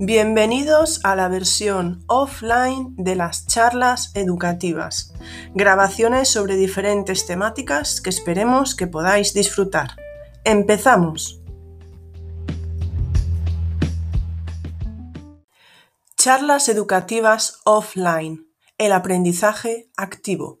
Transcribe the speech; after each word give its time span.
Bienvenidos 0.00 1.00
a 1.02 1.16
la 1.16 1.26
versión 1.26 2.04
offline 2.06 2.94
de 2.96 3.16
las 3.16 3.48
charlas 3.48 4.12
educativas, 4.14 5.12
grabaciones 5.56 6.28
sobre 6.28 6.54
diferentes 6.54 7.26
temáticas 7.26 8.00
que 8.00 8.10
esperemos 8.10 8.76
que 8.76 8.86
podáis 8.86 9.34
disfrutar. 9.34 9.96
¡Empezamos! 10.44 11.42
Charlas 16.16 16.68
educativas 16.68 17.58
offline, 17.64 18.46
el 18.78 18.92
aprendizaje 18.92 19.90
activo. 19.96 20.60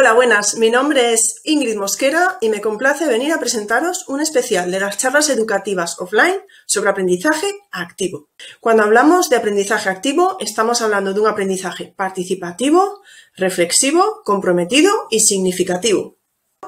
Hola, 0.00 0.12
buenas. 0.12 0.54
Mi 0.54 0.70
nombre 0.70 1.12
es 1.12 1.40
Ingrid 1.42 1.74
Mosquera 1.74 2.38
y 2.40 2.50
me 2.50 2.60
complace 2.60 3.08
venir 3.08 3.32
a 3.32 3.40
presentaros 3.40 4.08
un 4.08 4.20
especial 4.20 4.70
de 4.70 4.78
las 4.78 4.96
charlas 4.96 5.28
educativas 5.28 5.98
offline 5.98 6.40
sobre 6.66 6.90
aprendizaje 6.90 7.52
activo. 7.72 8.28
Cuando 8.60 8.84
hablamos 8.84 9.28
de 9.28 9.34
aprendizaje 9.34 9.88
activo, 9.88 10.36
estamos 10.38 10.82
hablando 10.82 11.14
de 11.14 11.18
un 11.18 11.26
aprendizaje 11.26 11.92
participativo, 11.96 13.02
reflexivo, 13.34 14.22
comprometido 14.24 14.92
y 15.10 15.18
significativo. 15.18 16.16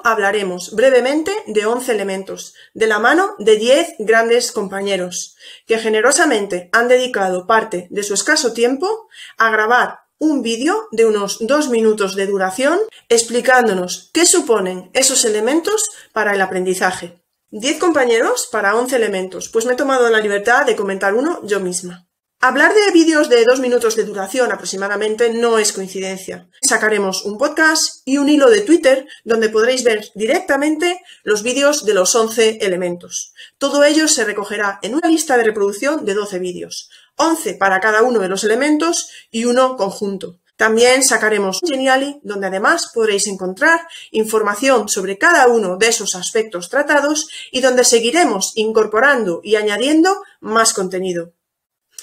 Hablaremos 0.02 0.74
brevemente 0.74 1.30
de 1.46 1.66
11 1.66 1.92
elementos, 1.92 2.54
de 2.74 2.88
la 2.88 2.98
mano 2.98 3.36
de 3.38 3.58
10 3.58 3.94
grandes 4.00 4.50
compañeros, 4.50 5.36
que 5.66 5.78
generosamente 5.78 6.68
han 6.72 6.88
dedicado 6.88 7.46
parte 7.46 7.86
de 7.90 8.02
su 8.02 8.12
escaso 8.14 8.52
tiempo 8.52 9.08
a 9.36 9.52
grabar 9.52 10.09
un 10.20 10.42
vídeo 10.42 10.86
de 10.92 11.06
unos 11.06 11.38
dos 11.40 11.70
minutos 11.70 12.14
de 12.14 12.26
duración 12.26 12.78
explicándonos 13.08 14.10
qué 14.12 14.26
suponen 14.26 14.90
esos 14.92 15.24
elementos 15.24 15.88
para 16.12 16.34
el 16.34 16.42
aprendizaje. 16.42 17.20
Diez 17.50 17.78
compañeros 17.78 18.48
para 18.52 18.76
once 18.76 18.94
elementos, 18.94 19.48
pues 19.48 19.64
me 19.64 19.72
he 19.72 19.76
tomado 19.76 20.08
la 20.10 20.20
libertad 20.20 20.66
de 20.66 20.76
comentar 20.76 21.14
uno 21.14 21.40
yo 21.42 21.58
misma. 21.58 22.06
Hablar 22.42 22.72
de 22.72 22.92
vídeos 22.92 23.28
de 23.28 23.44
dos 23.44 23.60
minutos 23.60 23.96
de 23.96 24.04
duración 24.04 24.50
aproximadamente 24.50 25.30
no 25.30 25.58
es 25.58 25.72
coincidencia. 25.72 26.48
Sacaremos 26.62 27.26
un 27.26 27.36
podcast 27.36 28.00
y 28.06 28.16
un 28.16 28.30
hilo 28.30 28.48
de 28.48 28.62
Twitter 28.62 29.06
donde 29.24 29.50
podréis 29.50 29.84
ver 29.84 30.08
directamente 30.14 31.02
los 31.22 31.42
vídeos 31.42 31.84
de 31.84 31.92
los 31.92 32.14
11 32.14 32.60
elementos. 32.62 33.34
Todo 33.58 33.84
ello 33.84 34.08
se 34.08 34.24
recogerá 34.24 34.78
en 34.80 34.94
una 34.94 35.10
lista 35.10 35.36
de 35.36 35.44
reproducción 35.44 36.06
de 36.06 36.14
12 36.14 36.38
vídeos. 36.38 36.88
11 37.20 37.54
para 37.54 37.80
cada 37.80 38.02
uno 38.02 38.18
de 38.18 38.28
los 38.28 38.44
elementos 38.44 39.10
y 39.30 39.44
uno 39.44 39.76
conjunto. 39.76 40.40
También 40.56 41.02
sacaremos 41.02 41.60
Geniali, 41.66 42.20
donde 42.22 42.48
además 42.48 42.90
podréis 42.92 43.26
encontrar 43.28 43.80
información 44.10 44.88
sobre 44.88 45.16
cada 45.16 45.46
uno 45.48 45.76
de 45.76 45.88
esos 45.88 46.14
aspectos 46.14 46.68
tratados 46.68 47.28
y 47.50 47.60
donde 47.60 47.84
seguiremos 47.84 48.52
incorporando 48.56 49.40
y 49.42 49.56
añadiendo 49.56 50.22
más 50.40 50.74
contenido. 50.74 51.32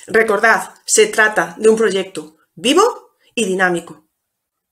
Recordad, 0.08 0.74
se 0.86 1.08
trata 1.08 1.56
de 1.60 1.70
un 1.70 1.76
proyecto 1.76 2.38
vivo 2.56 3.12
y 3.36 3.46
dinámico. 3.46 4.07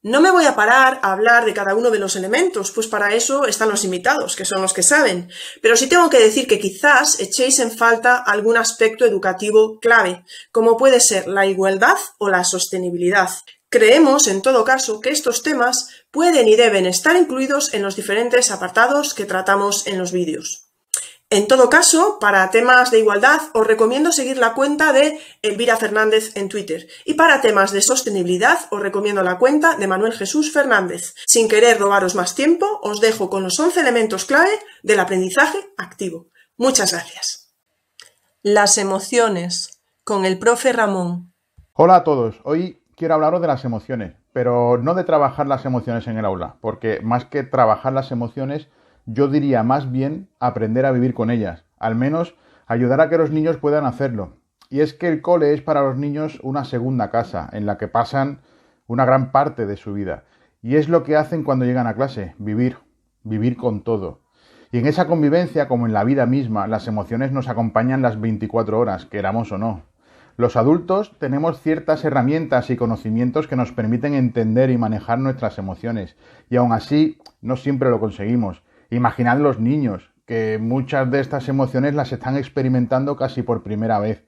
No 0.07 0.21
me 0.21 0.29
voy 0.29 0.45
a 0.45 0.55
parar 0.55 0.99
a 1.01 1.13
hablar 1.13 1.45
de 1.45 1.53
cada 1.55 1.73
uno 1.73 1.89
de 1.89 1.97
los 1.97 2.15
elementos, 2.15 2.69
pues 2.69 2.85
para 2.85 3.15
eso 3.15 3.47
están 3.47 3.69
los 3.69 3.83
invitados, 3.83 4.35
que 4.35 4.45
son 4.45 4.61
los 4.61 4.71
que 4.71 4.83
saben. 4.83 5.31
Pero 5.63 5.75
sí 5.75 5.87
tengo 5.87 6.11
que 6.11 6.19
decir 6.19 6.45
que 6.45 6.59
quizás 6.59 7.19
echéis 7.19 7.57
en 7.57 7.71
falta 7.71 8.17
algún 8.17 8.55
aspecto 8.55 9.03
educativo 9.03 9.79
clave, 9.79 10.23
como 10.51 10.77
puede 10.77 10.99
ser 10.99 11.27
la 11.27 11.47
igualdad 11.47 11.97
o 12.19 12.29
la 12.29 12.43
sostenibilidad. 12.43 13.31
Creemos, 13.67 14.27
en 14.27 14.43
todo 14.43 14.63
caso, 14.63 15.01
que 15.01 15.09
estos 15.09 15.41
temas 15.41 15.89
pueden 16.11 16.47
y 16.47 16.55
deben 16.55 16.85
estar 16.85 17.15
incluidos 17.15 17.73
en 17.73 17.81
los 17.81 17.95
diferentes 17.95 18.51
apartados 18.51 19.15
que 19.15 19.25
tratamos 19.25 19.87
en 19.87 19.97
los 19.97 20.11
vídeos. 20.11 20.64
En 21.31 21.47
todo 21.47 21.71
caso, 21.71 22.19
para 22.21 22.51
temas 22.51 22.91
de 22.91 22.99
igualdad, 22.99 23.41
os 23.53 23.65
recomiendo 23.65 24.11
seguir 24.11 24.37
la 24.37 24.53
cuenta 24.53 24.93
de 24.93 25.19
Elvira 25.41 25.75
Fernández 25.75 26.37
en 26.37 26.49
Twitter. 26.49 26.87
Y 27.03 27.15
para 27.15 27.41
temas 27.41 27.71
de 27.71 27.81
sostenibilidad, 27.81 28.59
os 28.69 28.79
recomiendo 28.79 29.23
la 29.23 29.39
cuenta 29.39 29.75
de 29.75 29.87
Manuel 29.87 30.13
Jesús 30.13 30.53
Fernández. 30.53 31.15
Sin 31.25 31.47
querer 31.47 31.79
robaros 31.79 32.13
más 32.13 32.35
tiempo, 32.35 32.67
os 32.83 33.01
dejo 33.01 33.31
con 33.31 33.41
los 33.41 33.59
11 33.59 33.79
elementos 33.79 34.25
clave 34.25 34.51
del 34.83 34.99
aprendizaje 34.99 35.57
activo. 35.77 36.27
Muchas 36.57 36.91
gracias. 36.91 37.55
Las 38.43 38.77
emociones, 38.77 39.81
con 40.03 40.25
el 40.25 40.37
profe 40.37 40.73
Ramón. 40.73 41.33
Hola 41.73 41.95
a 41.95 42.03
todos. 42.03 42.39
Hoy 42.43 42.83
quiero 42.95 43.15
hablaros 43.15 43.41
de 43.41 43.47
las 43.47 43.65
emociones, 43.65 44.15
pero 44.31 44.77
no 44.77 44.93
de 44.93 45.03
trabajar 45.03 45.47
las 45.47 45.65
emociones 45.65 46.05
en 46.05 46.19
el 46.19 46.25
aula, 46.25 46.57
porque 46.61 46.99
más 47.01 47.25
que 47.25 47.41
trabajar 47.41 47.93
las 47.93 48.11
emociones, 48.11 48.67
yo 49.05 49.27
diría 49.27 49.63
más 49.63 49.91
bien 49.91 50.29
aprender 50.39 50.85
a 50.85 50.91
vivir 50.91 51.13
con 51.13 51.29
ellas, 51.29 51.65
al 51.77 51.95
menos 51.95 52.35
ayudar 52.67 53.01
a 53.01 53.09
que 53.09 53.17
los 53.17 53.31
niños 53.31 53.57
puedan 53.57 53.85
hacerlo. 53.85 54.37
Y 54.69 54.79
es 54.79 54.93
que 54.93 55.07
el 55.07 55.21
cole 55.21 55.53
es 55.53 55.61
para 55.61 55.83
los 55.83 55.97
niños 55.97 56.39
una 56.41 56.65
segunda 56.65 57.11
casa, 57.11 57.49
en 57.53 57.65
la 57.65 57.77
que 57.77 57.87
pasan 57.87 58.41
una 58.87 59.05
gran 59.05 59.31
parte 59.31 59.65
de 59.65 59.77
su 59.77 59.93
vida. 59.93 60.23
Y 60.61 60.75
es 60.75 60.89
lo 60.89 61.03
que 61.03 61.15
hacen 61.15 61.43
cuando 61.43 61.65
llegan 61.65 61.87
a 61.87 61.93
clase, 61.93 62.35
vivir, 62.39 62.77
vivir 63.23 63.57
con 63.57 63.83
todo. 63.83 64.21
Y 64.71 64.79
en 64.79 64.87
esa 64.87 65.07
convivencia, 65.07 65.67
como 65.67 65.85
en 65.85 65.93
la 65.93 66.03
vida 66.03 66.25
misma, 66.25 66.67
las 66.67 66.87
emociones 66.87 67.31
nos 67.31 67.47
acompañan 67.47 68.01
las 68.01 68.19
24 68.19 68.79
horas, 68.79 69.05
queramos 69.05 69.51
o 69.51 69.57
no. 69.57 69.83
Los 70.37 70.57
adultos 70.57 71.13
tenemos 71.17 71.61
ciertas 71.61 72.03
herramientas 72.03 72.69
y 72.69 72.75
conocimientos 72.75 73.47
que 73.47 73.55
nos 73.55 73.71
permiten 73.71 74.13
entender 74.15 74.69
y 74.69 74.77
manejar 74.77 75.19
nuestras 75.19 75.57
emociones, 75.59 76.17
y 76.49 76.57
aún 76.57 76.73
así 76.73 77.19
no 77.41 77.55
siempre 77.55 77.89
lo 77.89 78.01
conseguimos. 78.01 78.64
Imaginad 78.89 79.39
los 79.39 79.59
niños, 79.59 80.11
que 80.25 80.57
muchas 80.59 81.09
de 81.11 81.19
estas 81.19 81.47
emociones 81.49 81.93
las 81.93 82.11
están 82.11 82.37
experimentando 82.37 83.15
casi 83.15 83.41
por 83.41 83.63
primera 83.63 83.99
vez. 83.99 84.25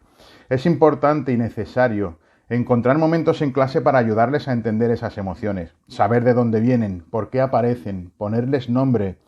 Es 0.49 0.65
importante 0.65 1.31
y 1.31 1.37
necesario 1.37 2.19
encontrar 2.49 2.97
momentos 2.97 3.41
en 3.41 3.51
clase 3.51 3.81
para 3.81 3.99
ayudarles 3.99 4.47
a 4.47 4.53
entender 4.53 4.89
esas 4.91 5.17
emociones, 5.17 5.75
saber 5.87 6.23
de 6.23 6.33
dónde 6.33 6.61
vienen, 6.61 7.05
por 7.09 7.29
qué 7.29 7.41
aparecen, 7.41 8.11
ponerles 8.17 8.69
nombre 8.69 9.19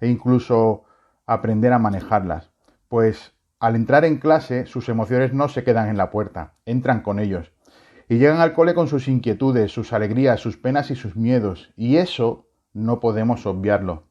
e 0.00 0.08
incluso 0.08 0.84
aprender 1.26 1.72
a 1.72 1.78
manejarlas. 1.78 2.50
Pues 2.88 3.32
al 3.58 3.74
entrar 3.74 4.04
en 4.04 4.18
clase 4.18 4.66
sus 4.66 4.88
emociones 4.88 5.32
no 5.32 5.48
se 5.48 5.64
quedan 5.64 5.88
en 5.88 5.96
la 5.96 6.10
puerta, 6.10 6.54
entran 6.66 7.00
con 7.00 7.18
ellos. 7.18 7.52
Y 8.08 8.18
llegan 8.18 8.40
al 8.40 8.52
cole 8.52 8.74
con 8.74 8.86
sus 8.86 9.08
inquietudes, 9.08 9.72
sus 9.72 9.92
alegrías, 9.92 10.38
sus 10.38 10.56
penas 10.56 10.90
y 10.90 10.94
sus 10.94 11.16
miedos. 11.16 11.72
Y 11.76 11.96
eso 11.96 12.48
no 12.72 13.00
podemos 13.00 13.46
obviarlo. 13.46 14.05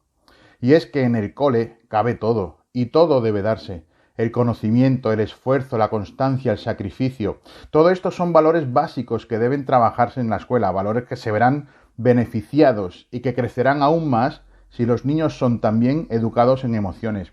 Y 0.65 0.73
es 0.73 0.87
que 0.87 1.03
en 1.03 1.15
el 1.15 1.35
cole 1.35 1.77
cabe 1.89 2.15
todo, 2.15 2.65
y 2.73 2.87
todo 2.87 3.21
debe 3.21 3.43
darse. 3.43 3.85
El 4.17 4.31
conocimiento, 4.31 5.13
el 5.13 5.19
esfuerzo, 5.19 5.77
la 5.77 5.89
constancia, 5.89 6.53
el 6.53 6.57
sacrificio. 6.57 7.39
Todo 7.69 7.91
esto 7.91 8.09
son 8.09 8.33
valores 8.33 8.73
básicos 8.73 9.27
que 9.27 9.37
deben 9.37 9.67
trabajarse 9.67 10.21
en 10.21 10.31
la 10.31 10.37
escuela, 10.37 10.71
valores 10.71 11.03
que 11.03 11.17
se 11.17 11.31
verán 11.31 11.67
beneficiados 11.97 13.07
y 13.11 13.19
que 13.19 13.35
crecerán 13.35 13.83
aún 13.83 14.09
más 14.09 14.41
si 14.71 14.87
los 14.87 15.05
niños 15.05 15.37
son 15.37 15.61
también 15.61 16.07
educados 16.09 16.63
en 16.63 16.73
emociones. 16.73 17.31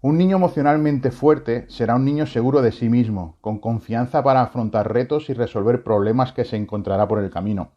Un 0.00 0.18
niño 0.18 0.38
emocionalmente 0.38 1.12
fuerte 1.12 1.66
será 1.68 1.94
un 1.94 2.04
niño 2.04 2.26
seguro 2.26 2.62
de 2.62 2.72
sí 2.72 2.88
mismo, 2.88 3.36
con 3.40 3.60
confianza 3.60 4.24
para 4.24 4.42
afrontar 4.42 4.92
retos 4.92 5.30
y 5.30 5.34
resolver 5.34 5.84
problemas 5.84 6.32
que 6.32 6.44
se 6.44 6.56
encontrará 6.56 7.06
por 7.06 7.20
el 7.20 7.30
camino. 7.30 7.70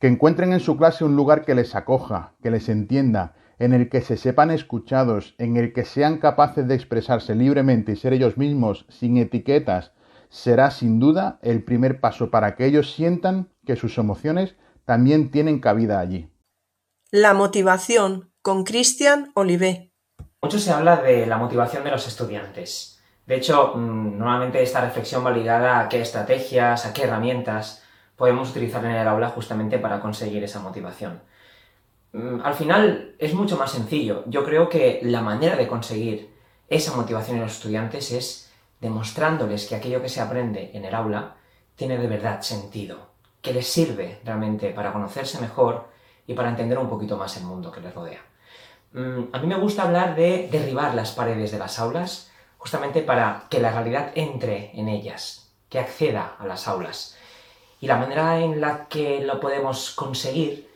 Que 0.00 0.08
encuentren 0.08 0.52
en 0.52 0.60
su 0.60 0.76
clase 0.76 1.02
un 1.02 1.16
lugar 1.16 1.46
que 1.46 1.54
les 1.54 1.74
acoja, 1.74 2.34
que 2.42 2.50
les 2.50 2.68
entienda, 2.68 3.36
en 3.58 3.72
el 3.72 3.88
que 3.88 4.00
se 4.00 4.16
sepan 4.16 4.50
escuchados, 4.50 5.34
en 5.38 5.56
el 5.56 5.72
que 5.72 5.84
sean 5.84 6.18
capaces 6.18 6.66
de 6.66 6.74
expresarse 6.74 7.34
libremente 7.34 7.92
y 7.92 7.96
ser 7.96 8.12
ellos 8.12 8.36
mismos 8.36 8.86
sin 8.88 9.16
etiquetas, 9.16 9.92
será 10.28 10.70
sin 10.70 10.98
duda 10.98 11.38
el 11.42 11.62
primer 11.62 12.00
paso 12.00 12.30
para 12.30 12.56
que 12.56 12.66
ellos 12.66 12.92
sientan 12.92 13.48
que 13.64 13.76
sus 13.76 13.98
emociones 13.98 14.56
también 14.84 15.30
tienen 15.30 15.60
cabida 15.60 16.00
allí. 16.00 16.28
La 17.10 17.34
motivación 17.34 18.32
con 18.42 18.64
Cristian 18.64 19.30
Olivé. 19.34 19.92
Mucho 20.42 20.58
se 20.58 20.72
habla 20.72 20.96
de 20.96 21.26
la 21.26 21.38
motivación 21.38 21.84
de 21.84 21.90
los 21.90 22.06
estudiantes. 22.06 23.00
De 23.26 23.36
hecho, 23.36 23.74
mm, 23.74 24.18
normalmente 24.18 24.62
esta 24.62 24.80
reflexión 24.80 25.24
va 25.24 25.30
ligada 25.30 25.80
a 25.80 25.88
qué 25.88 26.02
estrategias, 26.02 26.84
a 26.84 26.92
qué 26.92 27.04
herramientas 27.04 27.82
podemos 28.16 28.50
utilizar 28.50 28.84
en 28.84 28.92
el 28.92 29.08
aula 29.08 29.28
justamente 29.28 29.78
para 29.78 30.00
conseguir 30.00 30.44
esa 30.44 30.60
motivación. 30.60 31.22
Mm, 32.14 32.42
al 32.44 32.54
final 32.54 33.16
es 33.18 33.34
mucho 33.34 33.56
más 33.56 33.72
sencillo. 33.72 34.22
Yo 34.26 34.44
creo 34.44 34.68
que 34.68 35.00
la 35.02 35.20
manera 35.20 35.56
de 35.56 35.66
conseguir 35.66 36.32
esa 36.68 36.96
motivación 36.96 37.36
en 37.36 37.42
los 37.42 37.52
estudiantes 37.52 38.12
es 38.12 38.52
demostrándoles 38.80 39.66
que 39.66 39.74
aquello 39.74 40.00
que 40.00 40.08
se 40.08 40.20
aprende 40.20 40.70
en 40.74 40.84
el 40.84 40.94
aula 40.94 41.34
tiene 41.74 41.98
de 41.98 42.06
verdad 42.06 42.40
sentido, 42.40 43.10
que 43.42 43.52
les 43.52 43.66
sirve 43.66 44.20
realmente 44.24 44.70
para 44.70 44.92
conocerse 44.92 45.40
mejor 45.40 45.88
y 46.26 46.34
para 46.34 46.50
entender 46.50 46.78
un 46.78 46.88
poquito 46.88 47.16
más 47.16 47.36
el 47.36 47.44
mundo 47.44 47.72
que 47.72 47.80
les 47.80 47.92
rodea. 47.92 48.20
Mm, 48.92 49.24
a 49.32 49.38
mí 49.40 49.46
me 49.48 49.58
gusta 49.58 49.82
hablar 49.82 50.14
de 50.14 50.48
derribar 50.52 50.94
las 50.94 51.10
paredes 51.10 51.50
de 51.50 51.58
las 51.58 51.80
aulas 51.80 52.30
justamente 52.58 53.02
para 53.02 53.46
que 53.50 53.58
la 53.58 53.72
realidad 53.72 54.12
entre 54.14 54.70
en 54.78 54.88
ellas, 54.88 55.50
que 55.68 55.80
acceda 55.80 56.36
a 56.38 56.46
las 56.46 56.68
aulas. 56.68 57.16
Y 57.80 57.88
la 57.88 57.96
manera 57.96 58.38
en 58.38 58.60
la 58.60 58.86
que 58.86 59.20
lo 59.20 59.40
podemos 59.40 59.90
conseguir 59.90 60.73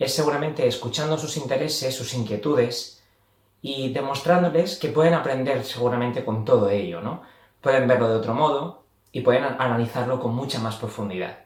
es 0.00 0.14
seguramente 0.14 0.66
escuchando 0.66 1.18
sus 1.18 1.36
intereses, 1.36 1.94
sus 1.94 2.14
inquietudes 2.14 3.02
y 3.60 3.92
demostrándoles 3.92 4.78
que 4.78 4.88
pueden 4.88 5.12
aprender 5.12 5.62
seguramente 5.62 6.24
con 6.24 6.46
todo 6.46 6.70
ello, 6.70 7.02
¿no? 7.02 7.22
Pueden 7.60 7.86
verlo 7.86 8.08
de 8.08 8.16
otro 8.16 8.32
modo 8.32 8.84
y 9.12 9.20
pueden 9.20 9.44
analizarlo 9.44 10.18
con 10.18 10.34
mucha 10.34 10.58
más 10.58 10.76
profundidad. 10.76 11.38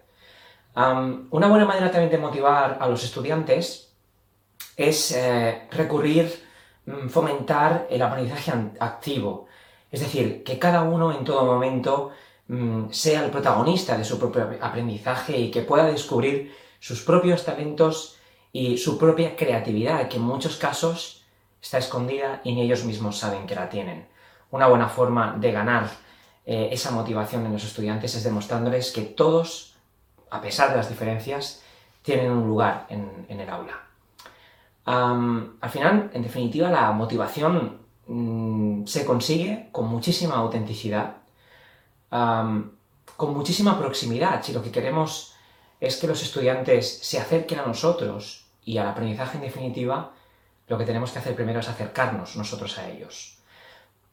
una 0.76 1.48
buena 1.48 1.64
manera 1.64 1.90
también 1.90 2.10
de 2.10 2.18
motivar 2.18 2.78
a 2.80 2.88
los 2.88 3.04
estudiantes 3.04 3.92
es 4.76 5.12
eh, 5.12 5.68
recurrir, 5.70 6.32
mm, 6.86 7.08
fomentar 7.08 7.86
el 7.90 8.02
aprendizaje 8.02 8.52
activo. 8.80 9.46
Es 9.90 10.00
decir, 10.00 10.42
que 10.44 10.58
cada 10.58 10.82
uno 10.82 11.12
en 11.12 11.24
todo 11.24 11.44
momento 11.44 12.10
mm, 12.48 12.90
sea 12.90 13.24
el 13.24 13.30
protagonista 13.30 13.96
de 13.98 14.04
su 14.04 14.18
propio 14.18 14.58
aprendizaje 14.60 15.36
y 15.38 15.50
que 15.50 15.62
pueda 15.62 15.86
descubrir 15.86 16.54
sus 16.80 17.02
propios 17.02 17.44
talentos 17.44 18.18
y 18.54 18.78
su 18.78 18.96
propia 18.96 19.34
creatividad, 19.34 20.06
que 20.06 20.16
en 20.16 20.22
muchos 20.22 20.56
casos 20.56 21.24
está 21.60 21.78
escondida 21.78 22.40
y 22.44 22.54
ni 22.54 22.62
ellos 22.62 22.84
mismos 22.84 23.18
saben 23.18 23.48
que 23.48 23.56
la 23.56 23.68
tienen. 23.68 24.06
Una 24.52 24.68
buena 24.68 24.88
forma 24.88 25.34
de 25.36 25.50
ganar 25.50 25.90
eh, 26.46 26.68
esa 26.70 26.92
motivación 26.92 27.44
en 27.44 27.52
los 27.52 27.64
estudiantes 27.64 28.14
es 28.14 28.22
demostrándoles 28.22 28.92
que 28.92 29.02
todos, 29.02 29.74
a 30.30 30.40
pesar 30.40 30.70
de 30.70 30.76
las 30.76 30.88
diferencias, 30.88 31.64
tienen 32.02 32.30
un 32.30 32.46
lugar 32.46 32.86
en, 32.90 33.26
el 33.28 33.50
aula. 33.50 33.80
al 34.84 35.70
final, 35.70 36.10
en 36.14 36.22
definitiva, 36.22 36.70
la 36.70 36.92
motivación 36.92 37.80
mm, 38.06 38.86
se 38.86 39.04
consigue 39.04 39.68
con 39.72 39.88
muchísima 39.88 40.36
autenticidad, 40.36 41.16
con 42.08 43.34
muchísima 43.34 43.76
proximidad. 43.76 44.44
Si 44.44 44.52
lo 44.52 44.62
que 44.62 44.70
queremos 44.70 45.34
es 45.80 45.96
que 45.96 46.06
los 46.06 46.22
estudiantes 46.22 47.00
se 47.02 47.18
acerquen 47.18 47.58
a 47.58 47.66
nosotros 47.66 48.43
y 48.64 48.78
al 48.78 48.88
aprendizaje 48.88 49.36
en 49.36 49.42
definitiva, 49.42 50.12
lo 50.66 50.78
que 50.78 50.84
tenemos 50.84 51.12
que 51.12 51.18
hacer 51.18 51.34
primero 51.34 51.60
es 51.60 51.68
acercarnos 51.68 52.36
nosotros 52.36 52.78
a 52.78 52.88
ellos. 52.88 53.38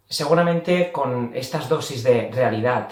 Seguramente 0.08 0.92
con 0.92 1.32
estas 1.34 1.70
dosis 1.70 2.04
de 2.04 2.30
realidad 2.32 2.92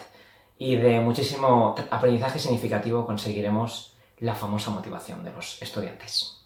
y 0.57 0.77
de 0.77 0.99
muchísimo 0.99 1.75
aprendizaje 1.91 2.39
significativo 2.39 3.05
conseguiremos 3.05 3.97
la 4.19 4.35
famosa 4.35 4.71
motivación 4.71 5.23
de 5.23 5.31
los 5.31 5.61
estudiantes. 5.61 6.45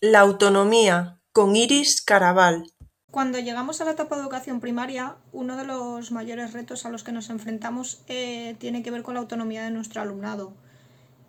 La 0.00 0.20
autonomía 0.20 1.20
con 1.32 1.54
Iris 1.54 2.02
Caraval. 2.02 2.72
Cuando 3.10 3.38
llegamos 3.38 3.80
a 3.80 3.84
la 3.84 3.92
etapa 3.92 4.16
de 4.16 4.22
educación 4.22 4.60
primaria, 4.60 5.16
uno 5.32 5.56
de 5.56 5.64
los 5.64 6.12
mayores 6.12 6.52
retos 6.52 6.86
a 6.86 6.90
los 6.90 7.02
que 7.02 7.12
nos 7.12 7.28
enfrentamos 7.28 8.02
eh, 8.06 8.54
tiene 8.58 8.82
que 8.82 8.92
ver 8.92 9.02
con 9.02 9.14
la 9.14 9.20
autonomía 9.20 9.64
de 9.64 9.70
nuestro 9.70 10.00
alumnado 10.00 10.54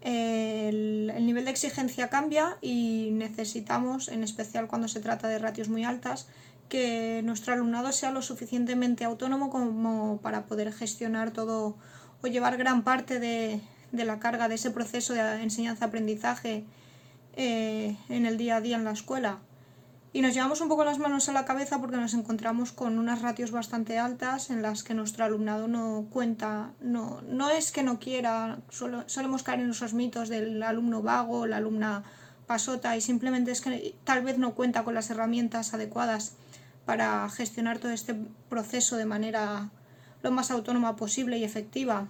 el, 0.01 1.13
nivel 1.21 1.45
de 1.45 1.51
exigencia 1.51 2.09
cambia 2.09 2.57
y 2.62 3.09
necesitamos, 3.13 4.07
en 4.07 4.24
especial 4.24 4.68
cuando 4.68 4.88
se 4.88 5.00
trata 5.00 5.27
de 5.27 5.38
ratios 5.39 5.69
muy 5.69 5.83
altas, 5.83 6.27
que 6.69 7.21
nuestro 7.24 7.53
alumnado 7.53 7.92
sea 7.92 8.12
lo 8.12 8.21
suficientemente 8.21 9.03
autónomo 9.03 9.50
como 9.50 10.19
para 10.21 10.45
poder 10.45 10.71
gestionar 10.74 11.31
todo 11.31 11.77
o 12.21 12.27
llevar 12.27 12.57
gran 12.57 12.83
parte 12.83 13.19
de, 13.19 13.62
la 13.92 14.19
carga 14.19 14.48
de 14.48 14.56
ese 14.56 14.71
proceso 14.71 15.13
de 15.13 15.44
enseñanza-aprendizaje 15.44 16.63
eh, 17.36 17.98
en 18.09 18.25
el 18.25 18.38
día 18.38 18.57
a 18.57 18.62
día 18.62 18.77
en 18.77 18.86
la 18.86 18.92
escuela. 18.92 19.39
Y 20.13 20.22
nos 20.22 20.34
llevamos 20.34 20.60
un 20.60 20.68
poco 20.68 20.84
las 20.84 21.00
manos 21.00 21.30
a 21.30 21.31
la 21.31 21.46
cabeza 21.46 21.80
porque 21.80 21.96
nos 21.96 22.13
encontramos 22.13 22.74
con 22.74 23.00
unas 23.00 23.22
ratios 23.22 23.52
bastante 23.52 23.98
altas 23.98 24.50
en 24.50 24.62
las 24.62 24.84
que 24.84 24.94
nuestro 24.94 25.24
alumnado 25.24 25.69
no 25.69 26.08
cuenta, 26.10 26.74
no, 26.81 27.22
no 27.22 27.50
es 27.50 27.72
que 27.72 27.81
no 27.81 27.98
quiera, 27.98 28.60
solemos 28.69 29.44
caer 29.44 29.62
en 29.62 29.69
esos 29.69 29.94
mitos 29.94 30.28
del 30.28 30.62
alumno 30.63 31.02
vago, 31.02 31.48
la 31.48 31.58
alumna 31.58 32.04
pasota 32.46 32.98
y 32.98 33.02
simplemente 33.02 33.52
es 33.52 33.62
que 33.62 33.96
tal 34.04 34.22
vez 34.22 34.38
no 34.38 34.54
cuenta 34.54 34.84
con 34.84 34.96
las 34.96 35.10
herramientas 35.10 35.74
adecuadas 35.74 36.34
para 36.86 37.30
gestionar 37.30 37.80
todo 37.80 37.92
este 37.92 38.13
proceso 38.50 38.98
de 38.98 39.06
manera 39.06 39.69
lo 40.24 40.31
más 40.31 40.52
autónoma 40.52 40.98
posible 40.98 41.38
y 41.38 41.46
efectiva. 41.46 42.08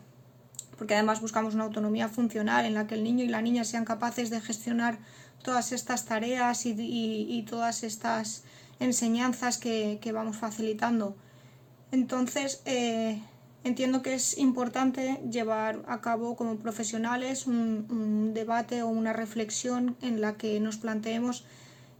Porque 0.75 0.95
además 0.95 1.21
buscamos 1.21 1.53
una 1.53 1.65
autonomía 1.65 2.09
funcional 2.09 2.65
en 2.65 2.73
la 2.73 2.87
que 2.87 2.95
el 2.95 3.03
niño 3.03 3.23
y 3.23 3.27
la 3.27 3.43
niña 3.43 3.63
sean 3.63 3.85
capaces 3.85 4.31
de 4.31 4.41
gestionar 4.41 4.97
todas 5.43 5.71
estas 5.71 6.05
tareas 6.05 6.65
y, 6.65 7.45
todas 7.49 7.83
estas 7.83 8.43
enseñanzas 8.79 9.57
que, 9.57 10.11
vamos 10.13 10.37
facilitando. 10.37 11.15
Entonces, 11.91 12.61
eh, 12.65 13.21
entiendo 13.63 14.01
que 14.01 14.13
es 14.13 14.37
importante 14.37 15.19
llevar 15.29 15.83
a 15.87 16.01
cabo 16.01 16.35
como 16.35 16.55
profesionales 16.55 17.47
un, 17.47 18.33
debate 18.33 18.81
o 18.81 18.87
una 18.87 19.13
reflexión 19.13 19.95
en 20.01 20.21
la 20.21 20.33
que 20.33 20.59
nos 20.59 20.77
planteemos 20.77 21.43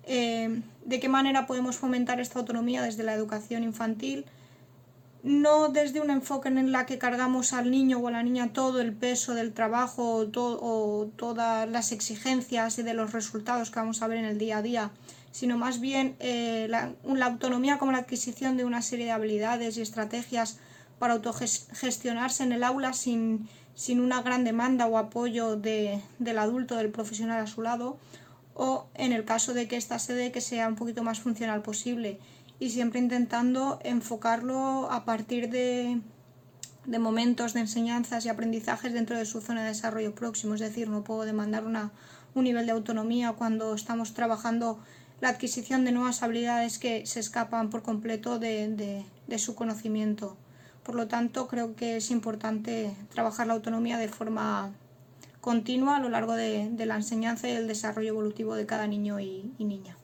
eh, 0.05 0.61
de 0.85 0.99
qué 0.99 1.09
manera 1.09 1.45
podemos 1.45 1.77
fomentar 1.77 2.19
esta 2.19 2.39
autonomía 2.39 2.81
desde 2.81 3.03
la 3.03 3.13
educación 3.13 3.63
infantil, 3.63 4.25
no 5.23 5.69
desde 5.69 6.01
un 6.01 6.09
enfoque 6.09 6.49
en 6.49 6.71
la 6.71 6.85
que 6.85 6.97
cargamos 6.97 7.53
al 7.53 7.69
niño 7.69 7.99
o 7.99 8.07
a 8.07 8.11
la 8.11 8.23
niña 8.23 8.53
todo 8.53 8.81
el 8.81 8.93
peso 8.93 9.35
del 9.35 9.53
trabajo 9.53 10.27
o, 10.35 11.07
todas 11.15 11.69
las 11.69 11.91
exigencias 11.91 12.79
y 12.79 12.83
de 12.83 12.93
los 12.93 13.11
resultados 13.13 13.69
que 13.69 13.79
vamos 13.79 14.01
a 14.01 14.07
ver 14.07 14.17
en 14.17 14.25
el 14.25 14.37
día 14.37 14.57
a 14.57 14.61
día, 14.61 14.91
sino 15.31 15.57
más 15.57 15.79
bien 15.79 16.15
eh, 16.19 16.67
la, 16.69 16.93
autonomía 17.23 17.77
como 17.77 17.91
la 17.91 17.99
adquisición 17.99 18.57
de 18.57 18.65
una 18.65 18.81
serie 18.81 19.05
de 19.05 19.11
habilidades 19.11 19.77
y 19.77 19.81
estrategias 19.81 20.57
para 20.97 21.13
autogestionarse 21.13 22.43
en 22.43 22.51
el 22.51 22.63
aula 22.63 22.93
sin, 22.93 23.47
una 23.89 24.21
gran 24.21 24.43
demanda 24.43 24.87
o 24.87 24.97
apoyo 24.97 25.55
del 25.55 26.37
adulto, 26.37 26.77
del 26.77 26.89
profesional 26.89 27.41
a 27.41 27.47
su 27.47 27.61
lado, 27.61 27.97
o 28.53 28.87
en 28.95 29.13
el 29.13 29.23
caso 29.23 29.53
de 29.53 29.67
que 29.67 29.77
esta 29.77 29.97
sede 29.97 30.31
que 30.31 30.41
sea 30.41 30.67
un 30.67 30.75
poquito 30.75 31.03
más 31.03 31.19
funcional 31.19 31.61
posible 31.61 32.19
y 32.61 32.69
siempre 32.69 32.99
intentando 32.99 33.79
enfocarlo 33.83 34.91
a 34.91 35.03
partir 35.03 35.49
de, 35.49 35.99
momentos 36.99 37.55
de 37.55 37.61
enseñanzas 37.61 38.23
y 38.23 38.29
aprendizajes 38.29 38.93
dentro 38.93 39.17
de 39.17 39.25
su 39.25 39.41
zona 39.41 39.63
de 39.63 39.69
desarrollo 39.69 40.13
próximo. 40.13 40.53
Es 40.53 40.59
decir, 40.59 40.87
no 40.87 41.03
puedo 41.03 41.23
demandar 41.25 41.65
una, 41.65 41.91
un 42.35 42.43
nivel 42.43 42.67
de 42.67 42.73
autonomía 42.73 43.33
cuando 43.33 43.73
estamos 43.73 44.13
trabajando 44.13 44.77
la 45.21 45.29
adquisición 45.29 45.85
de 45.85 45.91
nuevas 45.91 46.21
habilidades 46.21 46.77
que 46.77 47.03
se 47.07 47.19
escapan 47.19 47.71
por 47.71 47.81
completo 47.81 48.37
de, 48.37 49.05
su 49.39 49.55
conocimiento. 49.55 50.37
Por 50.83 50.93
lo 50.93 51.07
tanto, 51.07 51.47
creo 51.47 51.75
que 51.75 51.97
es 51.97 52.11
importante 52.11 52.95
trabajar 53.09 53.47
la 53.47 53.53
autonomía 53.53 53.97
de 53.97 54.07
forma 54.07 54.71
continua 55.39 55.95
a 55.95 55.99
lo 55.99 56.09
largo 56.09 56.35
de, 56.35 56.71
la 56.77 56.95
enseñanza 56.95 57.49
y 57.49 57.53
el 57.53 57.67
desarrollo 57.67 58.09
evolutivo 58.09 58.53
de 58.53 58.67
cada 58.67 58.85
niño 58.85 59.19
y 59.19 59.51
niña. 59.57 59.97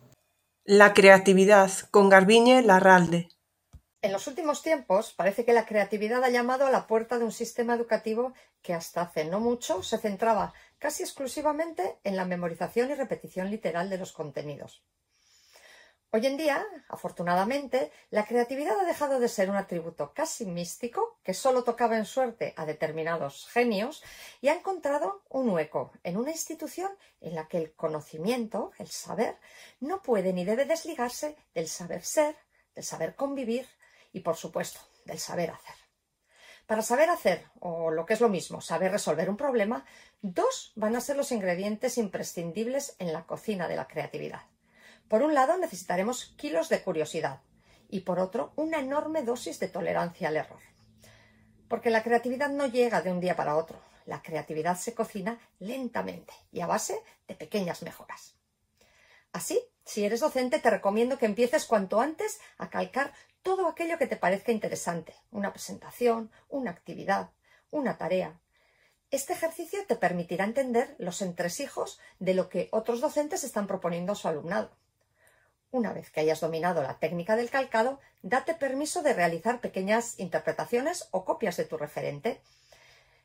La 0.69 0.93
creatividad 0.93 1.71
con 1.91 2.09
Garbiñe 2.09 2.61
Larralde. 2.61 3.29
En 4.01 4.11
los 4.11 4.27
últimos 4.27 4.63
tiempos 4.63 5.13
parece 5.13 5.45
que 5.45 5.53
la 5.53 5.65
creatividad 5.65 6.21
ha 6.25 6.29
llamado 6.29 6.67
a 6.67 6.71
la 6.71 6.87
puerta 6.87 7.17
de 7.17 7.23
un 7.23 7.31
sistema 7.31 7.73
educativo 7.73 8.33
que 8.61 8.73
hasta 8.73 9.03
hace 9.03 9.23
no 9.23 9.39
mucho 9.39 9.81
se 9.81 9.97
centraba 9.97 10.53
casi 10.77 11.03
exclusivamente 11.03 11.99
en 12.03 12.17
la 12.17 12.25
memorización 12.25 12.91
y 12.91 12.95
repetición 12.95 13.49
literal 13.49 13.89
de 13.89 13.97
los 13.97 14.11
contenidos. 14.11 14.83
Hoy 16.09 16.25
en 16.25 16.37
día, 16.37 16.65
afortunadamente, 16.87 17.91
la 18.11 18.25
creatividad 18.25 18.79
ha 18.79 18.85
dejado 18.85 19.19
de 19.19 19.27
ser 19.27 19.49
un 19.49 19.57
atributo 19.57 20.13
casi 20.13 20.45
místico 20.45 21.19
que 21.21 21.33
solo 21.33 21.65
tocaba 21.65 21.97
en 21.97 22.05
suerte 22.05 22.53
a 22.55 22.65
determinados 22.65 23.49
genios 23.49 24.01
y 24.39 24.47
ha 24.47 24.55
encontrado 24.55 25.23
un 25.27 25.49
hueco 25.49 25.91
en 26.03 26.15
una 26.15 26.31
institución 26.31 26.89
en 27.19 27.35
la 27.35 27.49
que 27.49 27.57
el 27.57 27.73
conocimiento, 27.73 28.71
el 28.79 28.87
saber, 28.87 29.37
no 29.81 30.01
puede 30.01 30.31
ni 30.31 30.45
debe 30.45 30.63
desligarse 30.63 31.35
del 31.53 31.67
saber 31.67 32.05
ser, 32.05 32.37
del 32.73 32.85
saber 32.85 33.15
convivir 33.15 33.67
y, 34.13 34.21
por 34.21 34.37
supuesto, 34.37 34.79
del 35.03 35.19
saber 35.19 35.51
hacer. 35.51 35.75
Para 36.67 36.83
saber 36.83 37.09
hacer, 37.09 37.43
o 37.59 37.91
lo 37.91 38.05
que 38.05 38.13
es 38.13 38.21
lo 38.21 38.29
mismo, 38.29 38.61
saber 38.61 38.93
resolver 38.93 39.29
un 39.29 39.35
problema, 39.35 39.85
dos 40.21 40.71
van 40.77 40.95
a 40.95 41.01
ser 41.01 41.17
los 41.17 41.33
ingredientes 41.33 41.97
imprescindibles 41.97 42.95
en 42.97 43.11
la 43.11 43.25
cocina 43.25 43.67
de 43.67 43.75
la 43.75 43.89
creatividad 43.89 44.43
por 45.07 45.21
un 45.21 45.33
lado, 45.33 45.57
necesitaremos 45.57 46.33
kilos 46.37 46.69
de 46.69 46.81
curiosidad 46.83 47.41
y 47.89 48.01
por 48.01 48.19
otro, 48.19 48.51
una 48.55 48.79
enorme 48.79 49.23
dosis 49.23 49.59
de 49.59 49.69
tolerancia 49.69 50.27
al 50.27 50.37
error. 50.37 50.59
Porque 51.67 51.89
la 51.89 52.03
creatividad 52.03 52.49
no 52.49 52.67
llega 52.67 53.01
de 53.01 53.11
un 53.11 53.19
día 53.19 53.35
para 53.35 53.55
otro. 53.55 53.79
La 54.05 54.21
creatividad 54.21 54.77
se 54.77 54.93
cocina 54.93 55.39
lentamente 55.59 56.33
y 56.51 56.61
a 56.61 56.67
base 56.67 57.01
de 57.27 57.35
pequeñas 57.35 57.83
mejoras. 57.83 58.35
Así, 59.33 59.61
si 59.85 60.05
eres 60.05 60.21
docente, 60.21 60.59
te 60.59 60.69
recomiendo 60.69 61.17
que 61.17 61.25
empieces 61.25 61.65
cuanto 61.65 61.99
antes 62.01 62.39
a 62.57 62.69
calcar 62.69 63.13
todo 63.41 63.67
aquello 63.67 63.97
que 63.97 64.07
te 64.07 64.17
parezca 64.17 64.51
interesante. 64.51 65.13
Una 65.31 65.51
presentación, 65.51 66.31
una 66.49 66.71
actividad, 66.71 67.31
una 67.69 67.97
tarea. 67.97 68.39
Este 69.11 69.33
ejercicio 69.33 69.85
te 69.87 69.95
permitirá 69.95 70.43
entender 70.43 70.95
los 70.99 71.21
entresijos 71.21 71.99
de 72.19 72.33
lo 72.33 72.49
que 72.49 72.67
otros 72.71 72.99
docentes 72.99 73.43
están 73.43 73.67
proponiendo 73.67 74.13
a 74.13 74.15
su 74.15 74.27
alumnado. 74.27 74.71
Una 75.77 75.93
vez 75.93 76.09
que 76.09 76.21
hayas 76.21 76.39
dominado 76.39 76.81
la 76.81 76.97
técnica 76.97 77.35
del 77.35 77.51
calcado, 77.51 77.99
date 78.23 78.55
permiso 78.55 79.03
de 79.03 79.13
realizar 79.13 79.61
pequeñas 79.61 80.17
interpretaciones 80.17 81.07
o 81.11 81.23
copias 81.23 81.55
de 81.55 81.65
tu 81.65 81.77
referente. 81.77 82.41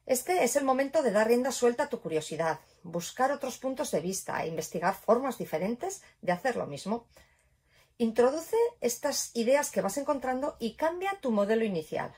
Este 0.05 0.45
es 0.45 0.55
el 0.57 0.65
momento 0.65 1.03
de 1.03 1.13
dar 1.13 1.29
rienda 1.29 1.51
suelta 1.51 1.85
a 1.85 1.89
tu 1.89 2.03
curiosidad, 2.03 2.61
buscar 2.83 3.33
otros 3.33 3.57
puntos 3.57 3.91
de 3.91 4.01
vista 4.01 4.45
e 4.45 4.49
investigar 4.49 4.95
formas 4.95 5.39
diferentes 5.39 6.03
de 6.21 6.33
hacer 6.33 6.57
lo 6.57 6.67
mismo. 6.67 7.07
Introduce 7.97 8.59
estas 8.83 9.31
ideas 9.33 9.71
que 9.71 9.81
vas 9.81 9.97
encontrando 9.97 10.59
y 10.61 10.75
cambia 10.75 11.19
tu 11.23 11.31
modelo 11.31 11.65
inicial. 11.65 12.13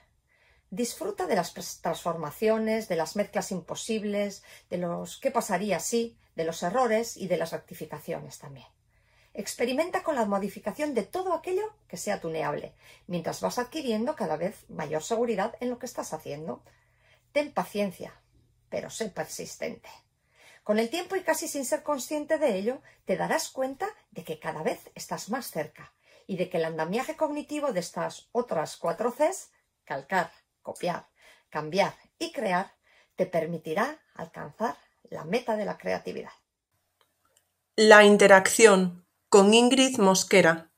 Disfruta 0.69 1.29
de 1.29 1.37
las 1.37 1.55
transformaciones, 1.81 2.89
de 2.89 2.97
las 2.97 3.15
mezclas 3.15 3.53
imposibles, 3.53 4.43
de 4.69 4.79
los 4.79 5.21
qué 5.21 5.31
pasaría 5.31 5.79
si, 5.79 6.19
de 6.35 6.43
los 6.43 6.61
errores 6.65 7.17
y 7.17 7.29
de 7.29 7.37
las 7.37 7.53
rectificaciones 7.53 8.41
también. 8.41 8.74
Experimenta 9.37 10.05
con 10.05 10.15
la 10.15 10.27
modificación 10.27 10.95
de 10.95 11.03
todo 11.03 11.35
aquello 11.35 11.75
que 11.89 11.97
sea 11.97 12.21
tuneable, 12.21 12.73
mientras 13.09 13.41
vas 13.41 13.59
adquiriendo 13.59 14.15
cada 14.15 14.37
vez 14.37 14.65
mayor 14.71 15.03
seguridad 15.03 15.57
en 15.59 15.71
lo 15.71 15.81
que 15.81 15.87
estás 15.87 16.13
haciendo. 16.13 16.63
Ten 17.33 17.53
paciencia, 17.53 18.15
pero 18.69 18.91
sé 18.91 19.11
persistente. 19.11 19.89
Con 20.63 20.79
el 20.79 20.89
tiempo 20.89 21.17
y 21.17 21.23
casi 21.23 21.49
sin 21.49 21.65
ser 21.65 21.83
consciente 21.83 22.39
de 22.39 22.57
ello, 22.57 22.81
te 23.05 23.17
darás 23.17 23.51
cuenta 23.51 23.89
de 24.13 24.23
que 24.23 24.39
cada 24.39 24.63
vez 24.63 24.91
estás 24.95 25.29
más 25.29 25.51
cerca 25.51 25.93
y 26.29 26.37
de 26.37 26.49
que 26.49 26.59
el 26.59 26.65
andamiaje 26.65 27.17
cognitivo 27.17 27.73
de 27.73 27.81
estas 27.81 28.29
otras 28.31 28.77
cuatro 28.77 29.13
Cs, 29.13 29.51
calcar, 29.85 30.31
copiar, 30.63 31.09
cambiar 31.51 31.95
y 32.19 32.33
crear, 32.33 32.73
te 33.17 33.27
permitirá 33.27 34.01
alcanzar 34.15 34.77
la 35.11 35.25
meta 35.25 35.57
de 35.57 35.65
la 35.65 35.77
creatividad. 35.77 36.33
La 37.77 38.05
interacción 38.05 39.04
con 39.35 39.53
Ingrid 39.53 39.99
Mosquera. 39.99 40.71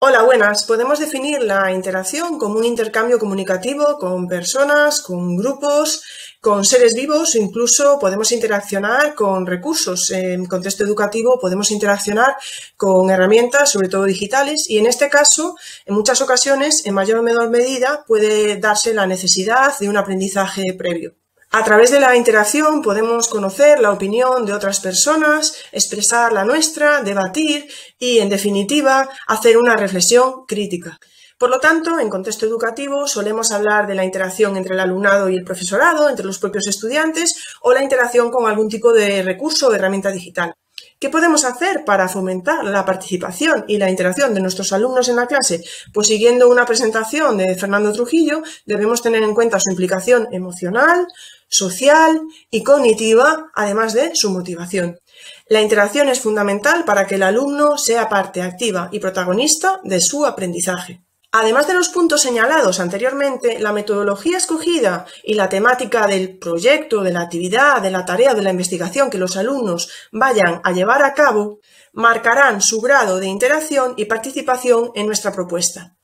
Hola, 0.00 0.24
buenas. 0.24 0.64
Podemos 0.64 0.98
definir 0.98 1.40
la 1.40 1.70
interacción 1.70 2.36
como 2.36 2.58
un 2.58 2.64
intercambio 2.64 3.16
comunicativo 3.16 3.96
con 3.96 4.26
personas, 4.26 5.00
con 5.02 5.36
grupos, 5.36 6.02
con 6.40 6.64
seres 6.64 6.94
vivos 6.94 7.36
incluso 7.36 8.00
podemos 8.00 8.32
interaccionar 8.32 9.14
con 9.14 9.46
recursos. 9.46 10.10
En 10.10 10.46
contexto 10.46 10.82
educativo 10.82 11.38
podemos 11.40 11.70
interaccionar 11.70 12.34
con 12.76 13.08
herramientas, 13.08 13.70
sobre 13.70 13.88
todo 13.88 14.02
digitales, 14.02 14.68
y 14.68 14.78
en 14.78 14.86
este 14.86 15.08
caso, 15.08 15.56
en 15.86 15.94
muchas 15.94 16.20
ocasiones, 16.22 16.84
en 16.84 16.94
mayor 16.94 17.18
o 17.18 17.22
menor 17.22 17.50
medida, 17.50 18.04
puede 18.04 18.56
darse 18.56 18.92
la 18.94 19.06
necesidad 19.06 19.78
de 19.78 19.88
un 19.88 19.96
aprendizaje 19.96 20.74
previo. 20.76 21.21
A 21.54 21.64
través 21.64 21.90
de 21.90 22.00
la 22.00 22.16
interacción 22.16 22.80
podemos 22.80 23.28
conocer 23.28 23.78
la 23.78 23.92
opinión 23.92 24.46
de 24.46 24.54
otras 24.54 24.80
personas, 24.80 25.54
expresar 25.70 26.32
la 26.32 26.46
nuestra, 26.46 27.02
debatir 27.02 27.68
y, 27.98 28.20
en 28.20 28.30
definitiva, 28.30 29.10
hacer 29.26 29.58
una 29.58 29.76
reflexión 29.76 30.46
crítica. 30.46 30.98
Por 31.36 31.50
lo 31.50 31.60
tanto, 31.60 32.00
en 32.00 32.08
contexto 32.08 32.46
educativo 32.46 33.06
solemos 33.06 33.52
hablar 33.52 33.86
de 33.86 33.94
la 33.94 34.04
interacción 34.04 34.56
entre 34.56 34.72
el 34.72 34.80
alumnado 34.80 35.28
y 35.28 35.36
el 35.36 35.44
profesorado, 35.44 36.08
entre 36.08 36.24
los 36.24 36.38
propios 36.38 36.66
estudiantes 36.68 37.34
o 37.60 37.74
la 37.74 37.82
interacción 37.82 38.30
con 38.30 38.48
algún 38.48 38.70
tipo 38.70 38.90
de 38.90 39.22
recurso 39.22 39.68
o 39.68 39.74
herramienta 39.74 40.10
digital. 40.10 40.54
¿Qué 41.02 41.10
podemos 41.10 41.44
hacer 41.44 41.84
para 41.84 42.08
fomentar 42.08 42.64
la 42.64 42.84
participación 42.84 43.64
y 43.66 43.76
la 43.76 43.90
interacción 43.90 44.32
de 44.34 44.40
nuestros 44.40 44.72
alumnos 44.72 45.08
en 45.08 45.16
la 45.16 45.26
clase? 45.26 45.64
Pues 45.92 46.06
siguiendo 46.06 46.48
una 46.48 46.64
presentación 46.64 47.38
de 47.38 47.56
Fernando 47.56 47.92
Trujillo, 47.92 48.44
debemos 48.66 49.02
tener 49.02 49.20
en 49.24 49.34
cuenta 49.34 49.58
su 49.58 49.72
implicación 49.72 50.28
emocional, 50.30 51.08
social 51.48 52.20
y 52.52 52.62
cognitiva, 52.62 53.50
además 53.52 53.94
de 53.94 54.14
su 54.14 54.30
motivación. 54.30 55.00
La 55.48 55.60
interacción 55.60 56.08
es 56.08 56.20
fundamental 56.20 56.84
para 56.84 57.04
que 57.04 57.16
el 57.16 57.24
alumno 57.24 57.78
sea 57.78 58.08
parte 58.08 58.40
activa 58.40 58.88
y 58.92 59.00
protagonista 59.00 59.80
de 59.82 60.00
su 60.00 60.24
aprendizaje. 60.24 61.02
Además 61.34 61.66
de 61.66 61.72
los 61.72 61.88
puntos 61.88 62.20
señalados 62.20 62.78
anteriormente, 62.78 63.58
la 63.58 63.72
metodología 63.72 64.36
escogida 64.36 65.06
y 65.24 65.32
la 65.32 65.48
temática 65.48 66.06
del 66.06 66.38
proyecto, 66.38 67.00
de 67.02 67.10
la 67.10 67.22
actividad, 67.22 67.80
de 67.80 67.90
la 67.90 68.04
tarea, 68.04 68.34
de 68.34 68.42
la 68.42 68.50
investigación 68.50 69.08
que 69.08 69.16
los 69.16 69.38
alumnos 69.38 69.90
vayan 70.12 70.60
a 70.62 70.72
llevar 70.72 71.02
a 71.02 71.14
cabo, 71.14 71.60
marcarán 71.94 72.60
su 72.60 72.82
grado 72.82 73.18
de 73.18 73.28
interacción 73.28 73.94
y 73.96 74.04
participación 74.04 74.90
en 74.94 75.06
nuestra 75.06 75.32
propuesta. 75.32 75.96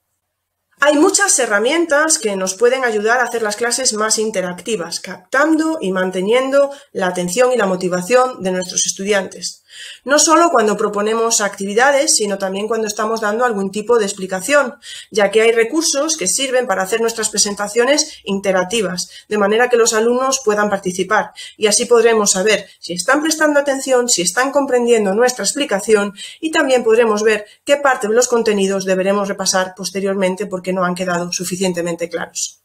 Hay 0.81 0.97
muchas 0.97 1.39
herramientas 1.39 2.19
que 2.19 2.35
nos 2.37 2.55
pueden 2.55 2.85
ayudar 2.85 3.21
a 3.21 3.25
hacer 3.25 3.43
las 3.43 3.57
clases 3.57 3.93
más 3.93 4.19
interactivas, 4.19 5.01
captando 5.01 5.77
y 5.81 5.93
manteniendo 5.93 6.71
la 6.93 7.09
atención 7.09 7.53
y 7.53 7.57
la 7.57 7.67
motivación 7.67 8.43
de 8.43 8.53
nuestros 8.53 8.87
estudiantes. 8.87 9.65
No 10.05 10.19
solo 10.19 10.51
cuando 10.51 10.77
proponemos 10.77 11.41
actividades, 11.41 12.17
sino 12.17 12.39
también 12.39 12.69
cuando 12.69 12.87
estamos 12.87 13.21
dando 13.21 13.45
algún 13.45 13.71
tipo 13.71 13.99
de 13.99 14.05
explicación, 14.05 14.77
ya 15.11 15.31
que 15.31 15.43
hay 15.43 15.53
recursos 15.53 16.17
que 16.17 16.27
sirven 16.27 16.67
para 16.67 16.83
hacer 16.83 17.01
nuestras 17.01 17.31
presentaciones 17.31 18.21
interactivas, 18.25 19.11
de 19.29 19.39
manera 19.39 19.69
que 19.69 19.77
los 19.77 19.95
alumnos 19.95 20.41
puedan 20.45 20.71
participar 20.71 21.33
y 21.57 21.67
así 21.67 21.85
podremos 21.85 22.33
saber 22.33 22.67
si 22.79 22.93
están 22.93 23.23
prestando 23.23 23.61
atención, 23.61 24.09
si 24.09 24.23
están 24.23 24.51
comprendiendo 24.51 25.15
nuestra 25.15 25.45
explicación 25.45 26.15
y 26.41 26.51
también 26.51 26.85
podremos 26.85 27.23
ver 27.23 27.47
qué 27.65 27.77
parte 27.77 28.09
de 28.09 28.15
los 28.15 28.29
contenidos 28.29 28.85
deberemos 28.85 29.29
repasar 29.29 29.75
posteriormente 29.77 30.47
porque 30.47 30.73
no 30.73 30.85
han 30.85 30.95
quedado 30.95 31.33
suficientemente 31.33 32.09
claros. 32.09 32.63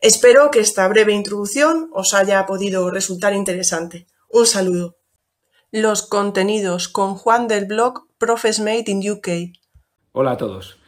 Espero 0.00 0.50
que 0.50 0.60
esta 0.60 0.88
breve 0.88 1.12
introducción 1.12 1.88
os 1.92 2.12
haya 2.14 2.44
podido 2.46 2.90
resultar 2.90 3.34
interesante. 3.34 4.06
Un 4.30 4.46
saludo. 4.46 5.01
Los 5.74 6.02
contenidos 6.02 6.86
con 6.86 7.14
Juan 7.14 7.48
del 7.48 7.64
blog 7.64 8.02
Profesmate 8.18 8.90
in 8.90 9.10
UK. 9.10 9.56
Hola 10.12 10.32
a 10.32 10.36
todos. 10.36 10.78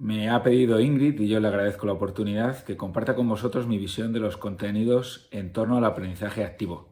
Me 0.00 0.28
ha 0.28 0.42
pedido 0.42 0.80
Ingrid 0.80 1.20
y 1.20 1.28
yo 1.28 1.38
le 1.38 1.46
agradezco 1.46 1.86
la 1.86 1.92
oportunidad 1.92 2.64
que 2.64 2.76
comparta 2.76 3.14
con 3.14 3.28
vosotros 3.28 3.68
mi 3.68 3.78
visión 3.78 4.12
de 4.12 4.18
los 4.18 4.36
contenidos 4.36 5.28
en 5.30 5.52
torno 5.52 5.76
al 5.76 5.84
aprendizaje 5.84 6.42
activo. 6.42 6.88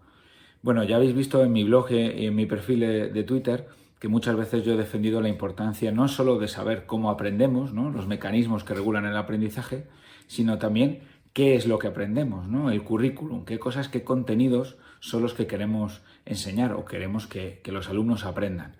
Bueno, 0.62 0.84
ya 0.84 0.94
habéis 0.94 1.12
visto 1.12 1.42
en 1.42 1.50
mi 1.50 1.64
blog 1.64 1.90
y 1.90 2.26
en 2.26 2.36
mi 2.36 2.46
perfil 2.46 2.78
de, 3.12 3.24
Twitter 3.24 3.66
que 3.98 4.06
muchas 4.06 4.36
veces 4.36 4.62
yo 4.62 4.74
he 4.74 4.76
defendido 4.76 5.20
la 5.20 5.28
importancia 5.28 5.90
no 5.90 6.06
solo 6.06 6.38
de 6.38 6.46
saber 6.46 6.86
cómo 6.86 7.10
aprendemos, 7.10 7.72
¿no? 7.72 7.90
los 7.90 8.06
mecanismos 8.06 8.62
que 8.62 8.74
regulan 8.74 9.06
el 9.06 9.16
aprendizaje, 9.16 9.88
sino 10.28 10.58
también 10.58 11.00
qué 11.32 11.56
es 11.56 11.66
lo 11.66 11.80
que 11.80 11.88
aprendemos, 11.88 12.46
¿no? 12.46 12.70
el 12.70 12.84
currículum, 12.84 13.44
qué 13.44 13.58
cosas, 13.58 13.88
qué 13.88 14.04
contenidos 14.04 14.76
son 15.00 15.22
los 15.22 15.34
que 15.34 15.46
queremos 15.46 16.00
enseñar 16.24 16.72
o 16.72 16.84
queremos 16.84 17.26
que, 17.26 17.60
los 17.66 17.88
alumnos 17.88 18.24
aprendan. 18.24 18.76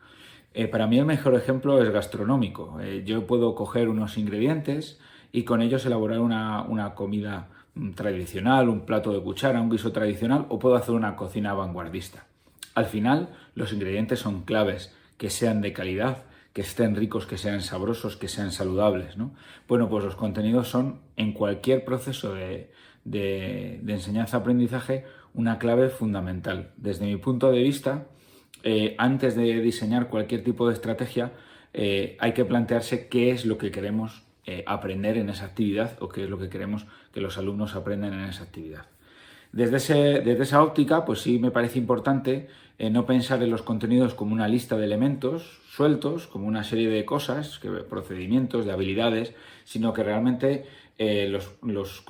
Eh, 0.55 0.67
para 0.67 0.87
mí 0.87 0.99
el 0.99 1.05
mejor 1.05 1.35
ejemplo 1.35 1.83
es 1.83 1.91
gastronómico. 1.91 2.81
Eh, 2.81 3.03
yo 3.05 3.27
puedo 3.27 3.55
coger 3.55 3.89
unos 3.89 4.19
ingredientes 4.19 4.99
y 5.31 5.45
con 5.45 5.63
ellos 5.63 5.85
elaborar 5.87 6.21
una, 6.21 6.63
una, 6.63 6.95
comida 6.95 7.49
mm, 7.75 7.93
tradicional, 7.93 8.69
un 8.69 8.87
plato 8.87 9.13
de 9.13 9.21
cuchara, 9.21 9.61
un 9.61 9.71
guiso 9.71 9.93
tradicional 9.93 10.47
o 10.49 10.59
puedo 10.59 10.77
hacer 10.77 10.95
una 10.95 11.17
cocina 11.17 11.55
vanguardista. 11.55 12.27
Al 12.75 12.87
final 12.87 13.31
los 13.55 13.73
ingredientes 13.73 14.21
son 14.21 14.43
claves, 14.43 14.95
que 15.17 15.31
sean 15.31 15.61
de 15.61 15.73
calidad, 15.73 16.25
que 16.53 16.63
estén 16.63 16.97
ricos, 16.97 17.27
que 17.27 17.39
sean 17.39 17.61
sabrosos, 17.61 18.17
que 18.17 18.29
sean 18.29 18.53
saludables. 18.53 19.17
¿no? 19.17 19.35
Bueno, 19.69 19.89
pues 19.89 20.05
los 20.05 20.17
contenidos 20.17 20.69
son 20.69 21.01
en 21.17 21.33
cualquier 21.33 21.85
proceso 21.85 22.35
de, 22.35 22.73
de, 23.05 23.81
enseñanza-aprendizaje 23.87 25.05
una 25.35 25.59
clave 25.59 25.89
fundamental. 25.89 26.71
Desde 26.77 27.07
mi 27.07 27.17
punto 27.17 27.51
de 27.51 27.63
vista, 27.63 28.07
eh, 28.63 28.95
antes 28.99 29.37
de 29.37 29.61
diseñar 29.61 30.09
cualquier 30.09 30.43
tipo 30.43 30.67
de 30.69 30.75
estrategia, 30.75 31.33
eh, 31.73 32.17
hay 32.19 32.33
que 32.33 32.45
plantearse 32.45 33.09
qué 33.09 33.31
es 33.31 33.47
lo 33.47 33.59
que 33.59 33.71
queremos 33.71 34.25
eh, 34.47 34.65
aprender 34.67 35.17
en 35.17 35.29
esa 35.29 35.45
actividad 35.45 35.97
o 36.01 36.09
qué 36.09 36.25
es 36.25 36.31
lo 36.31 36.39
que 36.39 36.49
queremos 36.49 36.87
que 37.13 37.21
los 37.21 37.39
alumnos 37.39 37.75
aprendan 37.75 38.15
en 38.15 38.25
esa 38.29 38.45
actividad. 38.45 38.87
Desde, 39.53 40.21
desde 40.21 40.43
esa 40.43 40.63
óptica, 40.63 41.05
pues 41.05 41.21
sí 41.21 41.39
me 41.39 41.51
parece 41.51 41.79
importante 41.79 42.49
no 42.79 43.07
pensar 43.07 43.43
en 43.43 43.51
los 43.51 43.63
contenidos 43.63 44.15
como 44.15 44.33
una 44.33 44.47
lista 44.47 44.77
de 44.77 44.85
elementos 44.85 45.61
sueltos, 45.69 46.27
como 46.27 46.47
una 46.47 46.65
serie 46.65 46.89
de 46.89 47.05
cosas, 47.05 47.59
que, 47.59 47.69
procedimientos, 47.69 48.67
de 48.67 48.73
habilidades, 48.73 49.35
sino 49.65 49.93
que 49.93 50.03
realmente 50.03 50.65
eh, 50.99 51.29
los, 51.29 52.05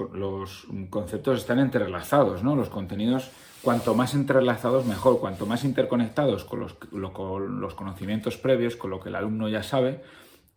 conceptos 0.90 1.38
están 1.38 1.58
entrelazados, 1.58 2.42
¿no? 2.42 2.56
Los 2.56 2.70
contenidos, 2.70 3.30
cuanto 3.62 3.94
más 3.94 4.14
entrelazados, 4.14 4.86
mejor. 4.86 5.20
Cuanto 5.20 5.44
más 5.44 5.64
interconectados 5.64 6.44
con 6.44 6.60
los, 6.60 6.76
los 6.92 7.74
conocimientos 7.74 8.38
previos, 8.38 8.76
con 8.76 8.90
lo 8.90 9.00
que 9.00 9.10
el 9.10 9.16
alumno 9.16 9.48
ya 9.48 9.62
sabe, 9.62 10.00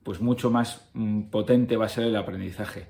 pues 0.04 0.22
mucho 0.22 0.50
más 0.50 0.90
mm, 0.94 1.24
potente 1.24 1.78
va 1.78 1.86
a 1.86 1.90
ser 1.90 2.06
el 2.06 2.16
aprendizaje. 2.16 2.88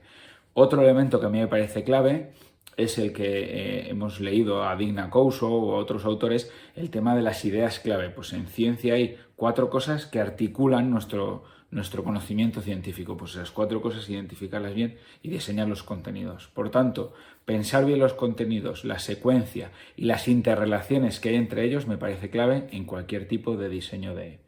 Otro 0.54 0.82
elemento 0.82 1.20
que 1.20 1.26
a 1.26 1.30
mí 1.30 1.40
me 1.40 1.48
parece 1.48 1.84
clave 1.84 2.34
es 2.78 2.98
el 2.98 3.14
que 3.14 3.24
eh, 3.24 3.90
hemos 3.90 4.20
leído 4.20 4.64
a 4.64 4.76
Digna 4.76 5.10
Couso 5.10 5.52
o 5.52 5.76
a 5.76 5.80
otros 5.80 6.06
autores, 6.06 6.52
el 6.76 6.90
tema 6.90 7.16
de 7.16 7.22
las 7.22 7.44
ideas 7.46 7.80
clave. 7.80 8.10
Pues 8.10 8.34
en 8.34 8.48
ciencia 8.48 8.94
hay 8.94 9.18
cuatro 9.36 9.70
cosas 9.70 10.06
que 10.06 10.20
articulan 10.20 10.90
nuestro, 10.90 11.44
nuestro 11.72 12.04
conocimiento 12.04 12.62
científico. 12.62 13.18
Pues 13.18 13.32
esas 13.32 13.52
cuatro 13.52 13.82
cosas, 13.82 14.08
identificarlas 14.10 14.76
bien 14.76 14.98
y 15.24 15.30
diseñar 15.30 15.68
los 15.68 15.84
contenidos. 15.84 16.50
Por 16.54 16.70
tanto, 16.70 17.14
pensar 17.46 17.86
bien 17.86 18.00
los 18.00 18.14
contenidos, 18.14 18.84
la 18.86 19.00
secuencia 19.00 19.72
y 19.96 20.06
las 20.06 20.28
interrelaciones 20.28 21.20
que 21.20 21.30
hay 21.30 21.36
entre 21.36 21.64
ellos 21.66 21.88
me 21.88 21.98
parece 21.98 22.30
clave 22.30 22.68
en 22.72 22.86
cualquier 22.86 23.28
tipo 23.28 23.58
de 23.58 23.70
diseño 23.70 24.14
de, 24.14 24.40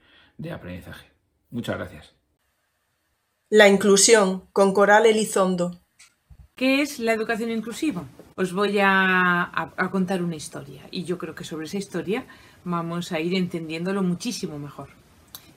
aprendizaje. 0.52 1.08
Muchas 1.50 1.78
gracias. 1.78 2.14
La 3.50 3.70
inclusión 3.70 4.44
con 4.52 4.74
Coral 4.74 5.06
Elizondo. 5.06 5.80
¿Qué 6.56 6.82
es 6.82 7.00
la 7.00 7.14
educación 7.14 7.50
inclusiva? 7.50 8.04
Os 8.36 8.54
voy 8.54 8.80
a, 8.80 9.52
a, 9.54 9.92
contar 9.92 10.24
una 10.24 10.36
historia 10.36 10.82
y 10.92 11.04
yo 11.04 11.18
creo 11.18 11.36
que 11.36 11.44
sobre 11.44 11.66
esa 11.66 11.78
historia 11.78 12.26
vamos 12.64 13.12
a 13.12 13.20
ir 13.20 13.36
entendiéndolo 13.36 14.02
muchísimo 14.02 14.58
mejor. 14.60 14.90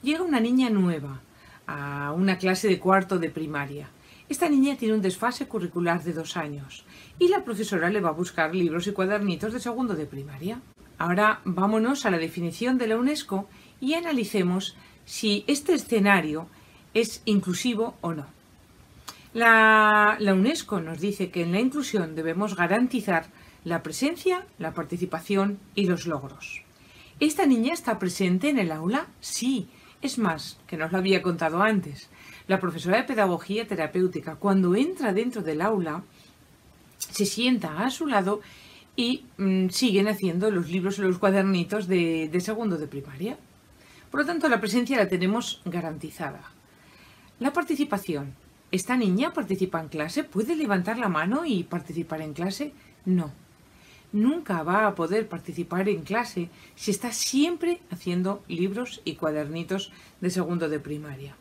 Llega 0.02 0.22
una 0.22 0.40
niña 0.40 0.68
nueva 0.68 1.22
a 1.66 2.12
una 2.12 2.38
clase 2.38 2.68
de 2.68 2.78
cuarto 2.78 3.18
de 3.18 3.30
primaria 3.30 3.88
Esta 4.28 4.48
niña 4.48 4.76
tiene 4.76 4.94
un 4.94 5.02
desfase 5.02 5.46
curricular 5.46 6.02
de 6.02 6.12
dos 6.12 6.36
años 6.36 6.84
y 7.18 7.28
la 7.28 7.44
profesora 7.44 7.90
le 7.90 8.00
va 8.00 8.10
a 8.10 8.20
buscar 8.22 8.54
libros 8.54 8.86
y 8.86 8.92
cuadernitos 8.92 9.52
de 9.52 9.60
segundo 9.60 9.94
de 9.94 10.06
primaria. 10.06 10.60
Ahora 10.98 11.40
vámonos 11.44 12.06
a 12.06 12.10
la 12.10 12.18
definición 12.18 12.78
de 12.78 12.88
la 12.88 12.96
UNESCO 12.96 13.48
y 13.80 13.94
analicemos 13.94 14.76
si 15.04 15.44
este 15.46 15.74
escenario 15.74 16.48
es 16.94 17.22
inclusivo 17.24 17.94
o 18.00 18.14
no. 18.14 18.26
La, 19.32 20.16
la, 20.18 20.34
UNESCO 20.34 20.80
nos 20.80 20.98
dice 21.00 21.30
que 21.30 21.42
en 21.42 21.52
la 21.52 21.60
inclusión 21.60 22.14
debemos 22.14 22.56
garantizar 22.56 23.26
la 23.64 23.82
presencia, 23.82 24.46
la 24.58 24.72
participación 24.72 25.58
y 25.74 25.86
los 25.86 26.06
logros. 26.06 26.62
¿Esta 27.20 27.46
niña 27.46 27.74
está 27.74 27.98
presente 27.98 28.48
en 28.48 28.58
el 28.58 28.72
aula? 28.72 29.08
Sí. 29.20 29.68
Es 30.02 30.18
más, 30.18 30.58
que 30.66 30.76
nos 30.76 30.92
lo 30.92 30.98
había 30.98 31.22
contado 31.22 31.62
antes. 31.62 32.08
La 32.48 32.60
profesora 32.60 32.98
de 32.98 33.04
Pedagogía 33.04 33.66
Terapéutica, 33.66 34.36
cuando 34.36 34.76
entra 34.76 35.12
dentro 35.12 35.42
del 35.42 35.60
aula, 35.60 36.02
se 36.98 37.26
sienta 37.26 37.84
a 37.84 37.90
su 37.90 38.06
lado 38.06 38.40
y 38.94 39.24
mmm, 39.36 39.68
siguen 39.68 40.08
haciendo 40.08 40.50
los 40.50 40.68
libros 40.68 40.98
y 40.98 41.02
los 41.02 41.18
cuadernitos 41.18 41.86
de, 41.88 42.28
de 42.28 42.40
segundo 42.40 42.78
de 42.78 42.86
primaria. 42.86 43.38
Por 44.10 44.20
lo 44.20 44.26
tanto, 44.26 44.48
la 44.48 44.60
presencia 44.60 44.96
la 44.96 45.08
tenemos 45.08 45.60
garantizada. 45.64 46.42
La 47.38 47.52
participación. 47.52 48.34
¿Esta 48.70 48.96
niña 48.96 49.32
participa 49.32 49.80
en 49.80 49.88
clase? 49.88 50.24
¿Puede 50.24 50.56
levantar 50.56 50.98
la 50.98 51.08
mano 51.08 51.44
y 51.44 51.64
participar 51.64 52.20
en 52.20 52.32
clase? 52.32 52.72
No. 53.04 53.30
Nunca 54.12 54.62
va 54.62 54.86
a 54.86 54.94
poder 54.94 55.28
participar 55.28 55.88
en 55.88 56.02
clase 56.02 56.48
si 56.74 56.90
está 56.90 57.12
siempre 57.12 57.80
haciendo 57.90 58.42
libros 58.48 59.02
y 59.04 59.16
cuadernitos 59.16 59.92
de 60.20 60.30
segundo 60.30 60.68
de 60.68 60.80
primaria. 60.80 61.36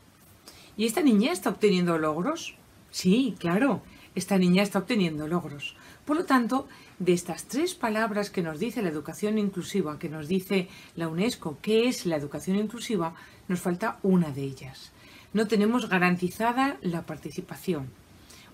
¿Y 0.77 0.85
esta 0.85 1.01
niña 1.01 1.31
está 1.31 1.49
obteniendo 1.49 1.97
logros? 1.97 2.55
Sí, 2.91 3.35
claro, 3.39 3.81
esta 4.15 4.37
niña 4.37 4.63
está 4.63 4.79
obteniendo 4.79 5.27
logros. 5.27 5.75
Por 6.05 6.17
lo 6.17 6.25
tanto, 6.25 6.67
de 6.99 7.13
estas 7.13 7.45
tres 7.45 7.75
palabras 7.75 8.29
que 8.29 8.41
nos 8.41 8.59
dice 8.59 8.81
la 8.81 8.89
educación 8.89 9.37
inclusiva, 9.37 9.99
que 9.99 10.09
nos 10.09 10.27
dice 10.27 10.69
la 10.95 11.07
UNESCO, 11.07 11.57
qué 11.61 11.87
es 11.87 12.05
la 12.05 12.15
educación 12.15 12.57
inclusiva, 12.57 13.15
nos 13.47 13.59
falta 13.59 13.99
una 14.03 14.31
de 14.31 14.43
ellas. 14.43 14.91
No 15.33 15.47
tenemos 15.47 15.89
garantizada 15.89 16.77
la 16.81 17.05
participación. 17.05 17.89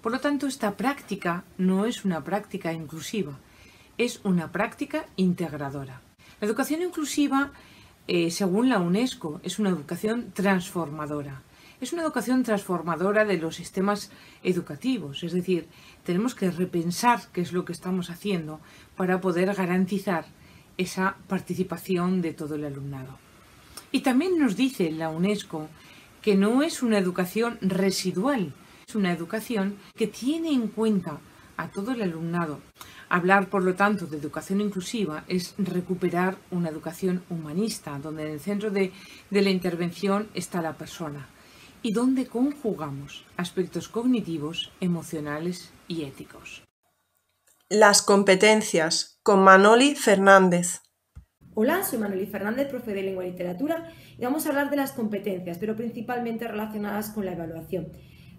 Por 0.01 0.11
lo 0.11 0.19
tanto, 0.19 0.47
esta 0.47 0.77
práctica 0.77 1.43
no 1.57 1.85
es 1.85 2.05
una 2.05 2.23
práctica 2.23 2.73
inclusiva, 2.73 3.37
es 4.03 4.19
una 4.23 4.51
práctica 4.51 5.05
integradora. 5.15 6.01
La 6.39 6.47
educación 6.47 6.81
inclusiva, 6.81 7.51
eh, 8.07 8.31
según 8.31 8.67
la 8.67 8.79
UNESCO, 8.79 9.39
es 9.43 9.59
una 9.59 9.69
educación 9.69 10.31
transformadora. 10.33 11.43
Es 11.79 11.93
una 11.93 12.01
educación 12.01 12.41
transformadora 12.41 13.25
de 13.25 13.37
los 13.37 13.55
sistemas 13.55 14.11
educativos, 14.43 15.23
es 15.23 15.33
decir, 15.33 15.67
tenemos 16.03 16.33
que 16.33 16.49
repensar 16.49 17.21
qué 17.31 17.41
es 17.41 17.53
lo 17.53 17.63
que 17.63 17.73
estamos 17.73 18.09
haciendo 18.09 18.59
para 18.95 19.21
poder 19.21 19.53
garantizar 19.53 20.25
esa 20.77 21.17
participación 21.27 22.21
de 22.21 22.33
todo 22.33 22.55
el 22.55 22.65
alumnado. 22.65 23.19
Y 23.91 24.01
también 24.01 24.39
nos 24.39 24.55
dice 24.55 24.91
la 24.91 25.09
UNESCO 25.09 25.67
que 26.23 26.35
no 26.35 26.63
es 26.63 26.81
una 26.81 26.97
educación 26.97 27.59
residual, 27.61 28.53
es 28.87 28.95
una 28.95 29.11
educación 29.11 29.77
que 29.95 30.07
tiene 30.07 30.51
en 30.51 30.69
cuenta 30.69 31.19
a 31.57 31.69
todo 31.69 31.91
el 31.91 32.01
alumnado. 32.01 32.59
Hablar, 33.13 33.49
por 33.49 33.61
lo 33.63 33.75
tanto, 33.75 34.05
de 34.05 34.15
educación 34.15 34.61
inclusiva 34.61 35.25
es 35.27 35.53
recuperar 35.57 36.37
una 36.49 36.69
educación 36.69 37.25
humanista, 37.29 37.99
donde 37.99 38.23
en 38.23 38.29
el 38.29 38.39
centro 38.39 38.71
de, 38.71 38.93
de 39.29 39.41
la 39.41 39.49
intervención 39.49 40.29
está 40.33 40.61
la 40.61 40.77
persona 40.77 41.27
y 41.81 41.91
donde 41.91 42.27
conjugamos 42.27 43.25
aspectos 43.35 43.89
cognitivos, 43.89 44.71
emocionales 44.79 45.73
y 45.89 46.03
éticos. 46.03 46.63
Las 47.67 48.01
competencias 48.01 49.19
con 49.23 49.43
Manoli 49.43 49.95
Fernández. 49.95 50.79
Hola, 51.53 51.83
soy 51.83 51.99
Manoli 51.99 52.27
Fernández, 52.27 52.69
profe 52.69 52.93
de 52.93 53.03
Lengua 53.03 53.25
y 53.25 53.31
Literatura, 53.31 53.91
y 54.17 54.23
vamos 54.23 54.45
a 54.45 54.49
hablar 54.51 54.69
de 54.69 54.77
las 54.77 54.93
competencias, 54.93 55.57
pero 55.57 55.75
principalmente 55.75 56.47
relacionadas 56.47 57.09
con 57.09 57.25
la 57.25 57.33
evaluación. 57.33 57.91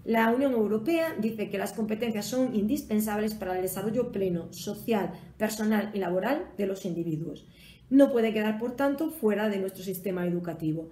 La 0.04 0.32
Unión 0.32 0.52
Europea 0.52 1.14
dice 1.16 1.48
que 1.48 1.58
las 1.58 1.72
competencias 1.72 2.26
son 2.26 2.56
indispensables 2.56 3.34
para 3.34 3.54
el 3.54 3.62
desarrollo 3.62 4.10
pleno, 4.10 4.52
social, 4.52 5.12
personal 5.38 5.90
y 5.94 5.98
laboral 5.98 6.50
de 6.58 6.66
los 6.66 6.84
individuos. 6.84 7.46
No 7.88 8.10
puede 8.10 8.32
quedar, 8.32 8.58
por 8.58 8.74
tanto, 8.74 9.10
fuera 9.10 9.48
de 9.48 9.58
nuestro 9.58 9.84
sistema 9.84 10.26
educativo. 10.26 10.88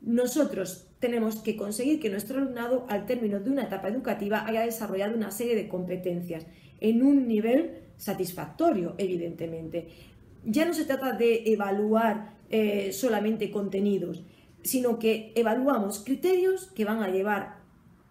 Nosotros 0.00 0.86
tenemos 1.00 1.36
que 1.36 1.56
conseguir 1.56 1.98
que 1.98 2.10
nuestro 2.10 2.38
alumnado, 2.38 2.86
al 2.88 3.06
término 3.06 3.40
de 3.40 3.50
una 3.50 3.64
etapa 3.64 3.88
educativa, 3.88 4.46
haya 4.46 4.60
desarrollado 4.60 5.16
una 5.16 5.32
serie 5.32 5.56
de 5.56 5.68
competencias 5.68 6.46
en 6.80 7.02
un 7.02 7.26
nivel 7.26 7.78
satisfactorio, 7.96 8.94
evidentemente. 8.98 9.88
Ya 10.44 10.64
no 10.64 10.74
se 10.74 10.84
trata 10.84 11.12
de 11.12 11.42
evaluar 11.46 12.34
eh, 12.50 12.92
solamente 12.92 13.50
contenidos, 13.50 14.22
sino 14.62 14.98
que 14.98 15.32
evaluamos 15.34 16.00
criterios 16.04 16.66
que 16.74 16.84
van 16.84 17.02
a 17.02 17.08
llevar 17.08 17.61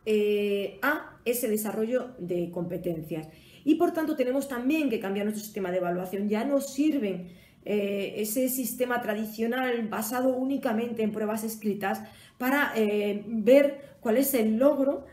eh, 0.06 0.80
a 0.82 1.20
ese 1.26 1.48
desarrollo 1.48 2.16
de 2.18 2.50
competencias. 2.50 3.28
Y 3.64 3.76
por 3.76 3.92
tanto 3.92 4.16
tenemos 4.16 4.48
también 4.48 4.90
que 4.90 5.00
cambiar 5.00 5.28
nuestro 5.28 5.44
sistema 5.44 5.70
de 5.70 5.78
evaluación. 5.78 6.28
Ya 6.28 6.44
no 6.44 6.60
sirven 6.60 7.28
eh, 7.66 8.16
ese 8.18 8.50
sistema 8.50 9.02
tradicional 9.02 9.88
basado 9.88 10.36
únicamente 10.36 11.04
en 11.04 11.12
pruebas 11.12 11.44
escritas 11.44 12.02
para 12.40 12.74
eh, 12.76 13.24
ver 13.28 13.96
cuál 14.00 14.18
es 14.18 14.34
el 14.34 14.58
logro, 14.58 15.06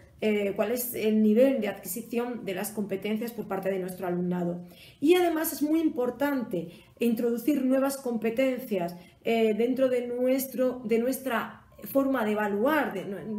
cuál 0.56 0.72
es 0.72 0.94
el 0.94 1.22
nivel 1.22 1.60
de 1.60 1.68
adquisición 1.68 2.44
de 2.44 2.52
las 2.54 2.72
competencias 2.72 3.30
por 3.30 3.46
parte 3.46 3.70
de 3.70 3.78
nuestro 3.78 4.06
alumnado. 4.06 4.62
Y 5.00 5.14
además 5.14 5.52
es 5.52 5.62
muy 5.62 5.78
importante 5.78 6.70
introducir 6.98 7.64
nuevas 7.64 7.98
competencias 7.98 8.96
dentro 9.22 9.88
de, 9.88 10.08
nuestro, 10.08 10.82
de 10.84 10.98
nuestra 10.98 11.67
forma 11.84 12.24
de 12.24 12.32
evaluar 12.32 12.92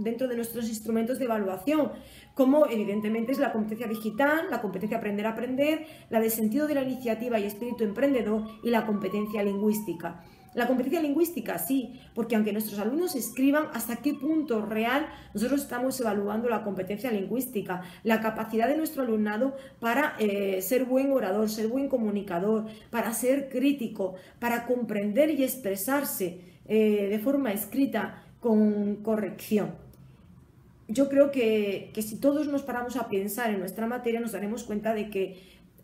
dentro 0.03 0.27
de 0.27 0.35
nuestros 0.35 0.69
instrumentos 0.69 1.19
de 1.19 1.25
evaluación, 1.25 1.91
como 2.33 2.67
evidentemente 2.67 3.31
es 3.31 3.39
la 3.39 3.51
competencia 3.51 3.87
digital, 3.87 4.47
la 4.49 4.61
competencia 4.61 4.97
aprender 4.97 5.25
a 5.27 5.31
aprender, 5.31 5.85
la 6.09 6.19
de 6.19 6.29
sentido 6.29 6.67
de 6.67 6.75
la 6.75 6.83
iniciativa 6.83 7.39
y 7.39 7.45
espíritu 7.45 7.83
emprendedor 7.83 8.43
y 8.63 8.69
la 8.69 8.85
competencia 8.85 9.43
lingüística. 9.43 10.23
La 10.55 10.65
competencia 10.65 11.01
lingüística, 11.01 11.59
sí, 11.59 11.99
porque 12.15 12.35
aunque 12.35 12.51
nuestros 12.51 12.79
alumnos 12.79 13.13
escriban 13.13 13.67
hasta 13.73 13.97
qué 13.97 14.15
punto 14.15 14.65
real 14.65 15.07
nosotros 15.33 15.61
estamos 15.61 15.99
evaluando 16.01 16.49
la 16.49 16.63
competencia 16.63 17.11
lingüística, 17.11 17.83
la 18.03 18.19
capacidad 18.19 18.67
de 18.67 18.75
nuestro 18.75 19.03
alumnado 19.03 19.55
para 19.79 20.15
eh, 20.17 20.61
ser 20.63 20.85
buen 20.85 21.11
orador, 21.11 21.49
ser 21.49 21.67
buen 21.67 21.87
comunicador, 21.87 22.65
para 22.89 23.13
ser 23.13 23.49
crítico, 23.49 24.15
para 24.39 24.65
comprender 24.65 25.29
y 25.29 25.43
expresarse 25.43 26.41
eh, 26.67 27.07
de 27.09 27.19
forma 27.19 27.53
escrita 27.53 28.23
con 28.39 28.97
corrección. 28.97 29.71
Yo 30.87 31.07
creo 31.07 31.29
que, 31.29 31.91
si 31.95 32.19
todos 32.19 32.47
nos 32.47 32.63
paramos 32.63 32.95
a 32.95 33.09
pensar 33.09 33.51
en 33.51 33.59
nuestra 33.59 33.85
materia 33.85 34.19
nos 34.19 34.31
daremos 34.31 34.63
cuenta 34.63 34.93
de 34.95 35.09
que 35.09 35.37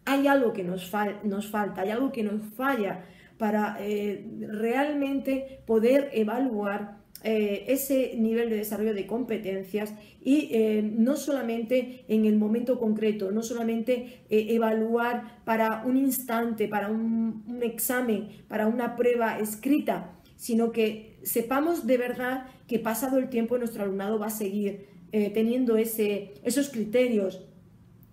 hay 0.03 0.27
algo 0.27 0.51
que 0.51 0.63
nos, 0.63 0.91
nos 1.23 1.47
falta, 1.47 1.81
hay 1.81 1.91
algo 1.91 2.11
que 2.11 2.23
nos 2.23 2.41
falla 2.55 3.05
para 3.37 3.77
eh, 3.81 4.25
realmente 4.47 5.59
poder 5.67 6.09
evaluar 6.13 6.97
eh, 7.23 7.65
ese 7.67 8.15
nivel 8.17 8.49
de 8.49 8.57
desarrollo 8.57 8.93
de 8.93 9.05
competencias 9.05 9.93
y 10.23 10.49
eh, 10.51 10.81
no 10.81 11.15
solamente 11.17 12.05
en 12.07 12.25
el 12.25 12.37
momento 12.37 12.79
concreto, 12.79 13.31
no 13.31 13.43
solamente 13.43 14.21
evaluar 14.29 15.43
para 15.43 15.83
un 15.85 15.97
instante, 15.97 16.67
para 16.67 16.89
un 16.89 17.59
examen, 17.61 18.29
para 18.47 18.67
una 18.67 18.95
prueba 18.95 19.39
escrita, 19.39 20.14
sino 20.35 20.71
que 20.71 21.19
sepamos 21.23 21.87
de 21.87 21.97
verdad 21.97 22.47
que 22.67 22.79
pasado 22.79 23.17
el 23.17 23.29
tiempo 23.29 23.57
nuestro 23.57 23.83
alumnado 23.83 24.19
va 24.19 24.27
a 24.27 24.31
seguir 24.31 24.87
eh, 25.11 25.29
teniendo 25.29 25.77
ese, 25.77 26.33
esos 26.43 26.69
criterios, 26.69 27.45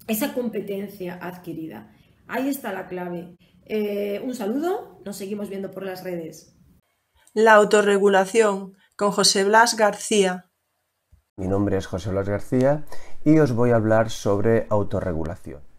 esa 0.07 0.35
competencia 0.35 1.19
adquirida. 1.21 1.93
Ahí 2.29 2.49
está 2.49 2.73
la 2.73 2.87
clave. 2.87 3.37
Eh, 3.67 4.21
un 4.25 4.35
saludo, 4.35 5.01
nos 5.05 5.17
seguimos 5.17 5.49
viendo 5.49 5.71
por 5.71 5.85
las 5.85 6.05
redes. 6.05 6.57
La 7.35 7.55
autorregulación 7.55 8.75
con 8.97 9.11
José 9.11 9.45
Blas 9.45 9.77
García. 9.77 10.51
Mi 11.37 11.49
nombre 11.49 11.79
es 11.79 11.87
José 11.87 12.11
Blas 12.11 12.29
García 12.29 12.85
y 13.25 13.39
os 13.39 13.53
voy 13.53 13.71
a 13.71 13.77
hablar 13.77 14.11
sobre 14.11 14.67
autorregulación. 14.69 15.72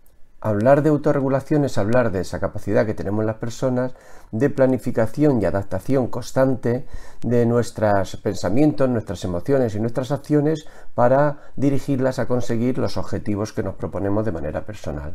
Hablar 0.46 0.84
de 0.84 0.90
autorregulación 0.90 1.64
es 1.64 1.78
hablar 1.78 2.12
de 2.12 2.20
esa 2.20 2.42
capacidad 2.42 2.86
que 2.86 2.94
tenemos 2.94 3.24
las 3.24 3.38
personas 3.38 3.94
de 4.34 4.50
planificación 4.50 5.42
y 5.42 5.46
adaptación 5.46 6.08
constante 6.08 6.86
de 7.22 7.46
nuestros 7.46 8.18
pensamientos, 8.18 8.90
nuestras 8.90 9.24
emociones 9.24 9.74
y 9.74 9.80
nuestras 9.80 10.12
acciones 10.12 10.66
para 10.96 11.38
dirigirlas 11.56 12.20
a 12.20 12.28
conseguir 12.28 12.78
los 12.78 12.98
objetivos 12.98 13.54
que 13.54 13.64
nos 13.64 13.76
proponemos 13.76 14.26
de 14.26 14.34
manera 14.34 14.66
personal. 14.66 15.14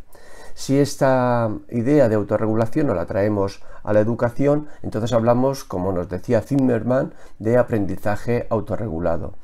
Si 0.55 0.79
esta 0.79 1.51
idea 1.69 2.09
de 2.09 2.15
autorregulación 2.15 2.87
no 2.87 2.95
la 2.95 3.05
traemos 3.05 3.63
a 3.83 3.93
la 3.93 4.01
educación, 4.01 4.69
entonces 4.83 5.13
hablamos, 5.13 5.63
como 5.63 5.93
nos 5.93 6.09
decía 6.09 6.41
Zimmerman, 6.41 7.13
de 7.39 7.59
aprendizaje 7.59 8.47
autorregulado. 8.49 9.35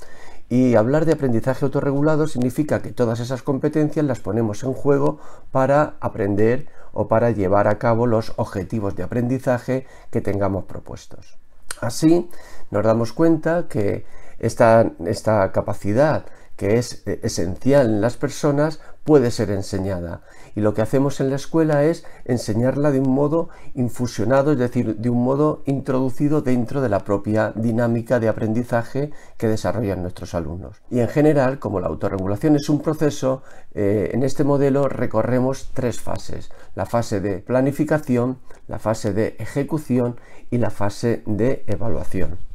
Y 0.48 0.74
hablar 0.74 1.06
de 1.06 1.12
aprendizaje 1.12 1.64
autorregulado 1.64 2.28
significa 2.28 2.82
que 2.82 2.92
todas 2.92 3.20
esas 3.20 3.42
competencias 3.42 4.04
las 4.04 4.20
ponemos 4.20 4.62
en 4.62 4.74
juego 4.74 5.18
para 5.50 5.96
aprender 6.00 6.68
o 6.92 7.08
para 7.08 7.30
llevar 7.30 7.66
a 7.66 7.78
cabo 7.78 8.06
los 8.06 8.34
objetivos 8.36 8.94
de 8.94 9.02
aprendizaje 9.02 9.86
que 10.10 10.20
tengamos 10.20 10.64
propuestos. 10.64 11.38
Así 11.80 12.30
nos 12.70 12.84
damos 12.84 13.12
cuenta 13.12 13.68
que 13.68 14.04
esta, 14.38 14.92
esta 15.06 15.50
capacidad 15.52 16.26
que 16.56 16.78
es 16.78 17.02
eh, 17.06 17.20
esencial 17.22 17.86
en 17.86 18.00
las 18.00 18.16
personas 18.16 18.80
puede 19.04 19.30
ser 19.30 19.50
enseñada. 19.50 20.22
Y 20.56 20.60
lo 20.60 20.74
que 20.74 20.82
hacemos 20.82 21.20
en 21.20 21.30
la 21.30 21.36
escuela 21.36 21.84
es 21.84 22.04
enseñarla 22.24 22.90
de 22.90 23.00
un 23.00 23.10
modo 23.10 23.50
infusionado, 23.74 24.52
es 24.52 24.58
decir, 24.58 24.96
de 24.96 25.10
un 25.10 25.22
modo 25.22 25.62
introducido 25.66 26.40
dentro 26.40 26.80
de 26.80 26.88
la 26.88 27.00
propia 27.00 27.52
dinámica 27.54 28.18
de 28.18 28.28
aprendizaje 28.28 29.10
que 29.36 29.48
desarrollan 29.48 30.02
nuestros 30.02 30.34
alumnos. 30.34 30.82
Y 30.90 31.00
en 31.00 31.08
general, 31.08 31.58
como 31.58 31.80
la 31.80 31.88
autorregulación 31.88 32.56
es 32.56 32.68
un 32.68 32.80
proceso, 32.80 33.42
eh, 33.74 34.10
en 34.12 34.22
este 34.22 34.44
modelo 34.44 34.88
recorremos 34.88 35.70
tres 35.74 36.00
fases. 36.00 36.50
La 36.74 36.86
fase 36.86 37.20
de 37.20 37.38
planificación, 37.38 38.38
la 38.66 38.78
fase 38.78 39.12
de 39.12 39.36
ejecución 39.38 40.18
y 40.50 40.58
la 40.58 40.70
fase 40.70 41.22
de 41.26 41.64
evaluación 41.66 42.53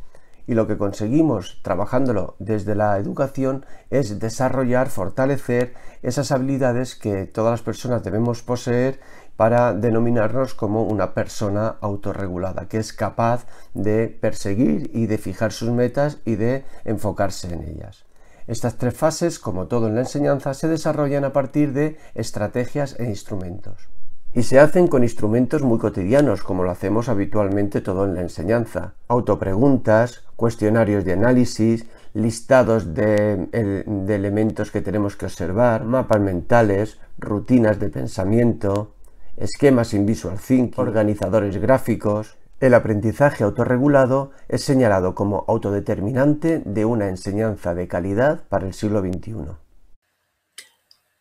y 0.50 0.56
lo 0.56 0.66
que 0.66 0.80
conseguimos 0.80 1.60
trabajándolo 1.62 2.36
desde 2.40 2.74
la 2.74 2.98
educación 2.98 3.68
es 3.92 4.18
desarrollar, 4.18 4.90
fortalecer 4.90 5.76
esas 6.02 6.32
habilidades 6.32 6.96
que 6.96 7.28
todas 7.28 7.52
las 7.52 7.62
personas 7.62 8.04
debemos 8.04 8.42
poseer 8.42 9.00
para 9.36 9.76
denominarnos 9.76 10.56
como 10.56 10.86
una 10.86 11.14
persona 11.14 11.76
autorregulada, 11.82 12.68
que 12.68 12.80
es 12.80 12.94
capaz 12.94 13.46
de 13.76 14.08
perseguir 14.08 14.90
y 14.92 15.06
de 15.06 15.20
fijar 15.20 15.52
sus 15.52 15.70
metas 15.70 16.18
y 16.26 16.36
de 16.36 16.66
enfocarse 16.84 17.54
en 17.54 17.66
ellas. 17.66 18.06
Estas 18.48 18.80
tres 18.80 18.96
fases, 18.96 19.38
como 19.38 19.68
todo 19.68 19.86
en 19.88 19.94
la 19.94 20.02
enseñanza, 20.02 20.56
se 20.56 20.68
desarrollan 20.68 21.26
a 21.26 21.32
partir 21.32 21.74
de 21.74 22.00
estrategias 22.16 23.00
e 23.00 23.06
instrumentos 23.06 23.88
y 24.34 24.44
se 24.44 24.60
hacen 24.60 24.88
con 24.88 25.04
instrumentos 25.04 25.64
muy 25.64 25.80
cotidianos, 25.80 26.44
como 26.44 26.64
lo 26.64 26.72
hacemos 26.72 27.10
habitualmente 27.10 27.82
todo 27.82 28.06
en 28.06 28.14
la 28.14 28.22
enseñanza. 28.22 28.94
Autopreguntas, 29.08 30.24
cuestionarios 30.36 31.04
de 31.04 31.14
análisis, 31.14 31.88
listados 32.14 32.94
de, 32.94 33.48
elementos 33.52 34.72
que 34.72 34.82
tenemos 34.82 35.16
que 35.16 35.26
observar, 35.26 35.84
mapas 35.84 36.22
mentales, 36.22 37.00
rutinas 37.18 37.80
de 37.80 37.90
pensamiento, 37.90 38.94
esquemas 39.38 39.94
in 39.94 40.06
visual 40.06 40.40
thinking, 40.40 40.80
organizadores 40.80 41.58
gráficos. 41.58 42.38
El 42.60 42.74
aprendizaje 42.74 43.44
autorregulado 43.44 44.32
es 44.48 44.64
señalado 44.64 45.16
como 45.16 45.46
autodeterminante 45.48 46.62
de 46.66 46.86
una 46.86 47.08
enseñanza 47.08 47.74
de 47.74 47.88
calidad 47.88 48.44
para 48.50 48.68
el 48.68 48.74
siglo 48.74 49.00
XXI. 49.00 49.34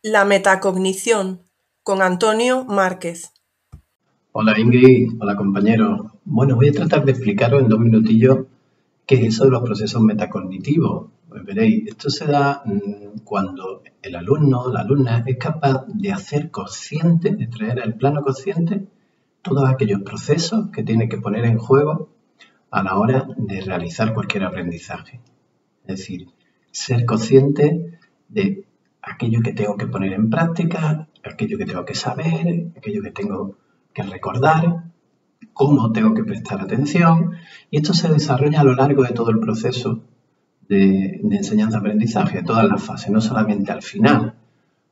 La 0.01 0.25
metacognición 0.25 1.48
con 1.89 2.03
Antonio 2.03 2.65
Márquez. 2.65 3.33
Hola 4.31 4.59
Ingrid, 4.59 5.19
hola 5.19 5.35
compañeros. 5.35 6.01
Bueno, 6.23 6.55
voy 6.55 6.67
a 6.67 6.71
tratar 6.71 7.03
de 7.03 7.13
explicaros 7.13 7.63
en 7.63 7.67
dos 7.67 7.79
minutillos 7.79 8.45
qué 9.07 9.15
es 9.15 9.33
eso 9.33 9.45
de 9.45 9.49
los 9.49 9.63
procesos 9.63 9.99
metacognitivos. 9.99 11.09
Pues 11.27 11.43
veréis, 11.43 11.87
esto 11.87 12.11
se 12.11 12.27
da 12.27 12.61
mm, 12.63 13.21
cuando 13.23 13.81
el 14.03 14.15
alumno 14.15 14.71
la 14.71 14.81
alumna 14.81 15.23
es 15.25 15.37
capaz 15.37 15.87
de 15.87 16.11
hacer 16.11 16.51
consciente, 16.51 17.31
de 17.31 17.47
traer 17.47 17.81
al 17.81 17.95
plano 17.95 18.21
consciente 18.21 18.85
todos 19.41 19.67
aquellos 19.67 20.03
procesos 20.03 20.69
que 20.69 20.83
tiene 20.83 21.09
que 21.09 21.17
poner 21.17 21.43
en 21.45 21.57
juego 21.57 22.11
a 22.69 22.83
la 22.83 22.99
hora 22.99 23.27
de 23.35 23.61
realizar 23.61 24.13
cualquier 24.13 24.43
aprendizaje. 24.43 25.21
Es 25.87 25.97
decir, 25.97 26.27
ser 26.69 27.07
consciente 27.07 27.97
de 28.27 28.67
aquello 29.01 29.41
que 29.41 29.53
tengo 29.53 29.75
que 29.75 29.87
poner 29.87 30.13
en 30.13 30.29
práctica, 30.29 31.08
aquello 31.23 31.57
que 31.57 31.65
tengo 31.65 31.85
que 31.85 31.95
saber, 31.95 32.71
aquello 32.77 33.01
que 33.01 33.11
tengo 33.11 33.55
que 33.93 34.03
recordar, 34.03 34.83
cómo 35.53 35.91
tengo 35.91 36.13
que 36.13 36.23
prestar 36.23 36.61
atención. 36.61 37.33
Y 37.71 37.77
esto 37.77 37.93
se 37.93 38.09
desarrolla 38.09 38.61
a 38.61 38.63
lo 38.63 38.75
largo 38.75 39.03
de 39.03 39.13
todo 39.13 39.31
el 39.31 39.39
proceso 39.39 40.01
de, 40.67 41.19
enseñanza-aprendizaje, 41.31 42.43
todas 42.43 42.67
las 42.67 42.81
fases, 42.81 43.09
no 43.09 43.21
solamente 43.21 43.71
al 43.71 43.81
final, 43.81 44.35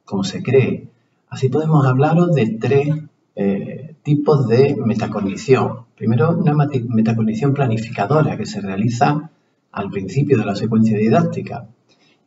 como 0.05 0.23
se 0.23 0.41
cree. 0.41 0.89
Así 1.29 1.49
podemos 1.49 1.85
hablaros 1.85 2.33
de 2.33 2.57
tres 2.59 2.89
eh, 3.35 3.95
tipos 4.03 4.47
de 4.47 4.75
metacognición. 4.83 5.85
Primero, 5.95 6.31
una 6.37 6.53
metacognición 6.53 7.53
planificadora 7.53 8.37
que 8.37 8.45
se 8.45 8.61
realiza 8.61 9.29
al 9.71 9.89
principio 9.89 10.37
de 10.37 10.45
la 10.45 10.55
secuencia 10.55 10.97
didáctica 10.97 11.67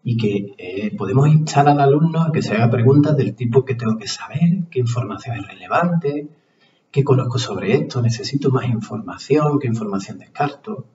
y 0.02 0.16
que 0.16 0.54
eh, 0.56 0.96
podemos 0.96 1.28
instar 1.28 1.68
al 1.68 1.80
alumno 1.80 2.22
a 2.22 2.32
que 2.32 2.42
se 2.42 2.54
haga 2.54 2.70
preguntas 2.70 3.16
del 3.16 3.34
tipo 3.34 3.64
¿qué 3.64 3.74
tengo 3.74 3.98
que 3.98 4.08
saber? 4.08 4.64
¿Qué 4.70 4.80
información 4.80 5.36
es 5.36 5.46
relevante? 5.46 6.28
¿Qué 6.90 7.04
conozco 7.04 7.38
sobre 7.38 7.74
esto? 7.74 8.00
¿Necesito 8.02 8.50
más 8.50 8.66
información? 8.66 9.58
¿Qué 9.58 9.68
información 9.68 10.18
descarto? 10.18 10.86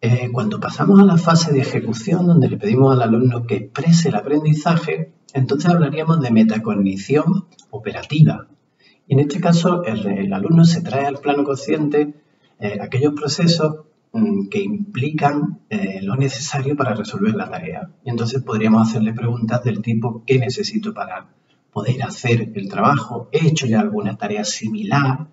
Eh, 0.00 0.30
cuando 0.32 0.60
pasamos 0.60 1.00
a 1.00 1.04
la 1.04 1.16
fase 1.16 1.52
de 1.52 1.60
ejecución, 1.60 2.26
donde 2.26 2.48
le 2.48 2.58
pedimos 2.58 2.94
al 2.94 3.02
alumno 3.02 3.46
que 3.46 3.56
exprese 3.56 4.10
el 4.10 4.16
aprendizaje, 4.16 5.12
entonces 5.32 5.70
hablaríamos 5.70 6.20
de 6.20 6.30
metacognición 6.30 7.46
operativa. 7.70 8.46
En 9.08 9.18
este 9.18 9.40
caso, 9.40 9.82
el, 9.84 10.32
alumno 10.32 10.64
se 10.64 10.80
trae 10.82 11.06
al 11.06 11.18
plano 11.18 11.44
consciente 11.44 12.14
eh, 12.58 12.78
aquellos 12.80 13.14
procesos 13.14 13.86
que 14.50 14.62
implican 14.62 15.60
eh, 15.68 16.00
lo 16.02 16.14
necesario 16.16 16.76
para 16.76 16.94
resolver 16.94 17.34
la 17.34 17.50
tarea. 17.50 17.90
Y 18.04 18.10
entonces 18.10 18.42
podríamos 18.42 18.88
hacerle 18.88 19.12
preguntas 19.12 19.64
del 19.64 19.82
tipo 19.82 20.22
¿qué 20.24 20.38
necesito 20.38 20.94
para 20.94 21.28
poder 21.72 22.02
hacer 22.02 22.52
el 22.54 22.68
trabajo? 22.68 23.28
¿He 23.32 23.48
hecho 23.48 23.66
ya 23.66 23.80
alguna 23.80 24.16
tarea 24.16 24.44
similar? 24.44 25.26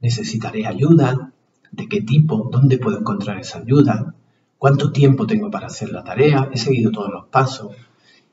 ¿Necesitaré 0.00 0.66
ayuda? 0.66 1.32
¿De 1.72 1.88
qué 1.88 2.02
tipo? 2.02 2.48
¿Dónde 2.50 2.78
puedo 2.78 3.00
encontrar 3.00 3.38
esa 3.40 3.58
ayuda? 3.58 4.14
¿Cuánto 4.56 4.92
tiempo 4.92 5.26
tengo 5.26 5.50
para 5.50 5.66
hacer 5.66 5.90
la 5.90 6.04
tarea? 6.04 6.48
¿He 6.52 6.58
seguido 6.58 6.92
todos 6.92 7.10
los 7.10 7.26
pasos? 7.26 7.74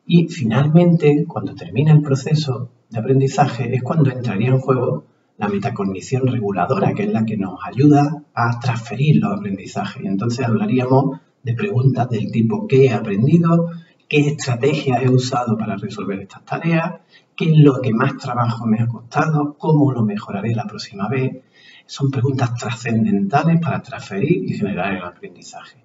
Y 0.06 0.28
finalmente, 0.28 1.26
cuando 1.28 1.56
termina 1.56 1.92
el 1.92 2.02
proceso 2.02 2.70
de 2.90 3.00
aprendizaje, 3.00 3.76
es 3.76 3.82
cuando 3.82 4.12
entraría 4.12 4.50
en 4.50 4.60
juego 4.60 5.06
la 5.38 5.48
metacognición 5.48 6.28
reguladora, 6.28 6.94
que 6.94 7.04
es 7.04 7.12
la 7.12 7.26
que 7.26 7.38
nos 7.38 7.60
ayuda 7.66 8.24
a 8.34 8.60
transferir 8.60 9.18
los 9.18 9.38
aprendizajes. 9.38 10.04
Y 10.04 10.08
entonces 10.08 10.46
hablaríamos 10.46 11.20
de 11.44 11.54
preguntas 11.54 12.10
del 12.10 12.32
tipo 12.32 12.68
¿qué 12.68 12.86
he 12.86 12.94
aprendido? 12.94 13.70
¿Qué 14.08 14.28
estrategia 14.28 15.02
he 15.02 15.10
usado 15.10 15.58
para 15.58 15.76
resolver 15.76 16.20
estas 16.20 16.46
tareas? 16.46 17.02
¿Qué 17.36 17.52
es 17.52 17.58
lo 17.58 17.82
que 17.82 17.94
más 17.94 18.18
trabajo 18.18 18.66
me 18.66 18.80
ha 18.80 18.88
costado? 18.88 19.58
¿Cómo 19.58 19.92
lo 19.92 20.04
mejoraré 20.04 20.56
la 20.56 20.66
próxima 20.66 21.10
vez? 21.10 21.44
Son 21.86 22.10
preguntas 22.10 22.54
trascendentales 22.56 23.60
para 23.62 23.82
transferir 23.82 24.50
y 24.50 24.58
generar 24.58 24.94
el 24.94 25.04
aprendizaje. 25.04 25.84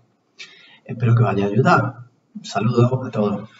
Espero 0.85 1.15
que 1.15 1.23
os 1.23 1.29
haya 1.29 1.47
ayudado. 1.47 2.05
Saludos 2.43 2.91
a 3.07 3.11
todos. 3.11 3.51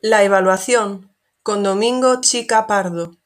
La 0.00 0.22
evaluación 0.22 1.10
con 1.42 1.62
Domingo 1.62 2.20
Chica 2.20 2.66
Pardo. 2.66 3.21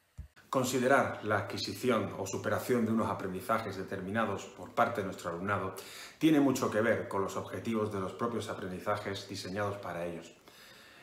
Considerar 0.48 1.20
la 1.24 1.38
adquisición 1.38 2.14
o 2.18 2.26
superación 2.26 2.86
de 2.86 2.92
unos 2.92 3.10
aprendizajes 3.10 3.76
determinados 3.76 4.44
por 4.44 4.70
parte 4.70 5.00
de 5.00 5.06
nuestro 5.06 5.30
alumnado 5.30 5.74
tiene 6.18 6.38
mucho 6.38 6.70
que 6.70 6.80
ver 6.80 7.08
con 7.08 7.22
los 7.22 7.36
objetivos 7.36 7.92
de 7.92 8.00
los 8.00 8.12
propios 8.12 8.48
aprendizajes 8.48 9.28
diseñados 9.28 9.76
para 9.78 10.06
ellos. 10.06 10.32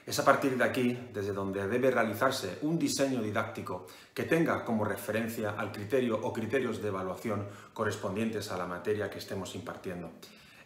Es 0.06 0.20
a 0.20 0.26
partir 0.26 0.58
de 0.58 0.64
aquí 0.64 0.98
desde 1.14 1.34
donde 1.34 1.68
debe 1.68 1.92
realizarse 1.92 2.60
un 2.62 2.80
diseño 2.80 3.22
didáctico 3.22 3.88
que 4.14 4.24
tenga 4.24 4.64
como 4.66 4.86
referencia 4.86 5.52
al 5.52 5.72
criterio 5.72 6.20
o 6.22 6.34
criterios 6.34 6.82
de 6.82 6.90
evaluación 6.90 7.48
correspondientes 7.74 8.52
a 8.52 8.58
la 8.58 8.66
materia 8.66 9.10
que 9.10 9.20
estemos 9.20 9.56
impartiendo. 9.56 10.12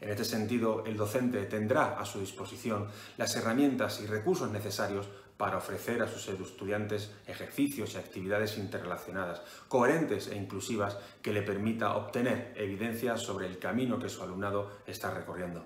En 0.01 0.09
este 0.09 0.25
sentido, 0.25 0.83
el 0.85 0.97
docente 0.97 1.45
tendrá 1.45 1.99
a 1.99 2.05
su 2.05 2.19
disposición 2.19 2.87
las 3.17 3.35
herramientas 3.35 3.99
y 4.01 4.05
recursos 4.05 4.51
necesarios 4.51 5.07
para 5.37 5.57
ofrecer 5.57 6.01
a 6.01 6.07
sus 6.07 6.27
estudiantes 6.27 7.11
ejercicios 7.27 7.93
y 7.93 7.97
actividades 7.97 8.57
interrelacionadas, 8.57 9.41
coherentes 9.67 10.27
e 10.27 10.35
inclusivas 10.35 10.97
que 11.21 11.31
le 11.31 11.43
permita 11.43 11.95
obtener 11.95 12.53
evidencia 12.55 13.17
sobre 13.17 13.45
el 13.45 13.59
camino 13.59 13.99
que 13.99 14.09
su 14.09 14.23
alumnado 14.23 14.71
está 14.87 15.11
recorriendo. 15.13 15.63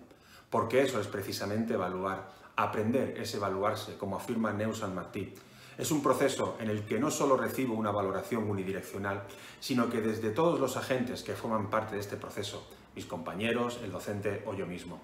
Porque 0.50 0.82
eso 0.82 1.00
es 1.00 1.08
precisamente 1.08 1.76
evaluar. 1.76 2.30
Aprender 2.58 3.18
es 3.18 3.34
evaluarse, 3.34 3.98
como 3.98 4.18
afirma 4.18 4.52
Neusan 4.52 4.94
Martí. 4.94 5.34
Es 5.78 5.90
un 5.90 6.04
proceso 6.04 6.58
en 6.60 6.70
el 6.70 6.86
que 6.86 7.00
no 7.00 7.10
solo 7.10 7.38
recibo 7.38 7.74
una 7.74 7.92
valoración 7.92 8.50
unidireccional, 8.50 9.24
sino 9.62 9.90
que 9.90 10.02
desde 10.02 10.32
todos 10.32 10.60
los 10.60 10.76
agentes 10.76 11.24
que 11.24 11.34
forman 11.34 11.70
parte 11.70 11.96
de 11.96 12.02
este 12.02 12.18
proceso, 12.18 12.68
mis 12.94 13.06
compañeros, 13.06 13.80
el 13.82 13.92
docente 13.92 14.44
o 14.46 14.54
yo 14.54 14.68
mismo. 14.68 15.00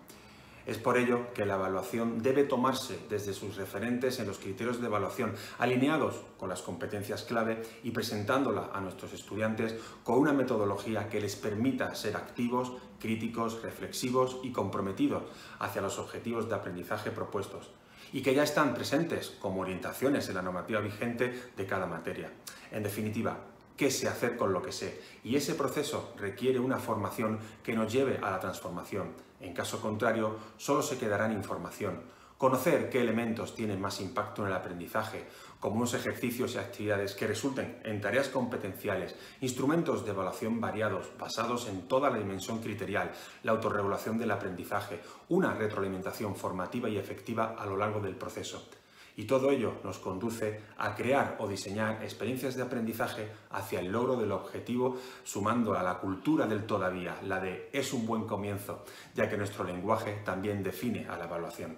Es 0.68 0.78
por 0.78 0.98
ello 0.98 1.34
que 1.34 1.46
la 1.46 1.56
evaluación 1.56 2.22
debe 2.22 2.44
tomarse 2.44 3.00
desde 3.10 3.34
sus 3.34 3.56
referentes 3.56 4.20
en 4.20 4.28
los 4.28 4.38
criterios 4.38 4.82
de 4.82 4.88
evaluación, 4.88 5.34
alineados 5.60 6.16
con 6.38 6.50
las 6.50 6.62
competencias 6.62 7.24
clave 7.24 7.64
y 7.84 7.92
presentándola 7.92 8.72
a 8.74 8.82
nuestros 8.82 9.14
estudiantes 9.14 9.76
con 10.04 10.20
una 10.20 10.34
metodología 10.34 11.08
que 11.08 11.22
les 11.22 11.38
permita 11.38 11.96
ser 11.96 12.18
activos, 12.18 12.74
críticos, 13.00 13.62
reflexivos 13.64 14.42
y 14.44 14.52
comprometidos 14.52 15.24
hacia 15.60 15.82
los 15.82 16.00
objetivos 16.00 16.50
de 16.50 16.56
aprendizaje 16.56 17.12
propuestos 17.12 17.72
y 18.12 18.22
que 18.22 18.36
ya 18.36 18.44
están 18.44 18.74
presentes 18.74 19.30
como 19.40 19.62
orientaciones 19.62 20.28
en 20.28 20.36
la 20.36 20.42
normativa 20.42 20.82
vigente 20.82 21.52
de 21.56 21.66
cada 21.66 21.86
materia. 21.86 22.30
En 22.72 22.84
definitiva, 22.84 23.38
qué 23.78 23.90
sé 23.90 24.10
hacer 24.10 24.36
con 24.36 24.52
lo 24.52 24.62
que 24.62 24.74
sé. 24.74 25.02
Y 25.24 25.38
ese 25.38 25.56
proceso 25.56 26.14
requiere 26.18 26.60
una 26.60 26.78
formación 26.78 27.40
que 27.64 27.74
nos 27.74 27.92
lleve 27.94 28.18
a 28.18 28.32
la 28.32 28.40
transformación. 28.42 29.27
En 29.40 29.54
caso 29.54 29.80
contrario, 29.80 30.38
solo 30.58 30.82
se 30.82 30.98
quedará 30.98 31.32
información. 31.32 32.02
Conocer 32.38 32.92
qué 32.92 33.02
elementos 33.02 33.56
tienen 33.56 33.82
más 33.82 34.00
impacto 34.00 34.44
en 34.44 34.50
el 34.50 34.54
aprendizaje, 34.54 35.26
como 35.60 35.78
unos 35.78 35.96
ejercicios 35.96 36.54
y 36.54 36.60
actividades 36.60 37.16
que 37.16 37.26
resulten 37.26 37.82
en 37.84 38.00
tareas 38.00 38.30
competenciales, 38.30 39.16
instrumentos 39.42 40.06
de 40.06 40.12
evaluación 40.12 40.62
variados 40.62 41.10
basados 41.18 41.68
en 41.68 41.88
toda 41.88 42.12
la 42.12 42.20
dimensión 42.20 42.60
criterial, 42.60 43.12
la 43.42 43.54
autorregulación 43.54 44.20
del 44.20 44.30
aprendizaje, 44.30 45.02
una 45.30 45.56
retroalimentación 45.56 46.36
formativa 46.36 46.88
y 46.90 46.98
efectiva 46.98 47.56
a 47.58 47.66
lo 47.66 47.76
largo 47.76 48.02
del 48.02 48.16
proceso. 48.16 48.70
Y 49.18 49.26
todo 49.26 49.50
ello 49.50 49.74
nos 49.84 49.98
conduce 49.98 50.62
a 50.78 50.94
crear 50.94 51.38
o 51.40 51.48
diseñar 51.48 52.04
experiencias 52.04 52.56
de 52.56 52.62
aprendizaje 52.62 53.28
hacia 53.50 53.80
el 53.80 53.92
logro 53.92 54.16
del 54.16 54.32
objetivo, 54.32 54.96
sumando 55.24 55.74
a 55.74 55.82
la 55.82 55.98
cultura 55.98 56.46
del 56.46 56.68
todavía, 56.68 57.18
la 57.24 57.40
de 57.40 57.68
es 57.74 57.94
un 57.94 58.06
buen 58.06 58.28
comienzo, 58.28 58.86
ya 59.16 59.28
que 59.28 59.36
nuestro 59.36 59.64
lenguaje 59.64 60.22
también 60.24 60.62
define 60.62 61.08
a 61.08 61.18
la 61.18 61.26
evaluación. 61.26 61.78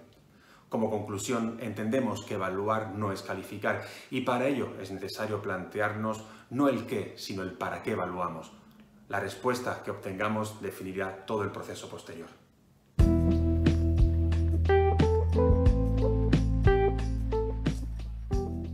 Como 0.68 0.90
conclusión, 0.90 1.56
entendemos 1.62 2.26
que 2.26 2.34
evaluar 2.34 2.92
no 2.94 3.10
es 3.10 3.22
calificar 3.22 3.82
y 4.10 4.20
para 4.20 4.46
ello 4.46 4.74
es 4.78 4.90
necesario 4.90 5.40
plantearnos 5.40 6.22
no 6.50 6.68
el 6.68 6.84
qué, 6.84 7.14
sino 7.16 7.42
el 7.42 7.52
para 7.52 7.82
qué 7.82 7.92
evaluamos. 7.92 8.52
La 9.08 9.18
respuesta 9.18 9.82
que 9.82 9.90
obtengamos 9.90 10.60
definirá 10.60 11.24
todo 11.24 11.42
el 11.42 11.50
proceso 11.50 11.88
posterior. 11.88 12.28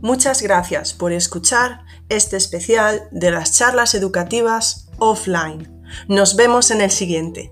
Muchas 0.07 0.41
gracias 0.41 0.93
por 0.93 1.11
escuchar 1.11 1.81
este 2.07 2.37
especial 2.37 3.09
de 3.11 3.29
las 3.29 3.51
charlas 3.51 3.93
educativas 3.93 4.87
offline. 4.99 5.83
Nos 6.07 6.37
vemos 6.37 6.71
en 6.71 6.79
el 6.79 6.91
siguiente. 6.91 7.51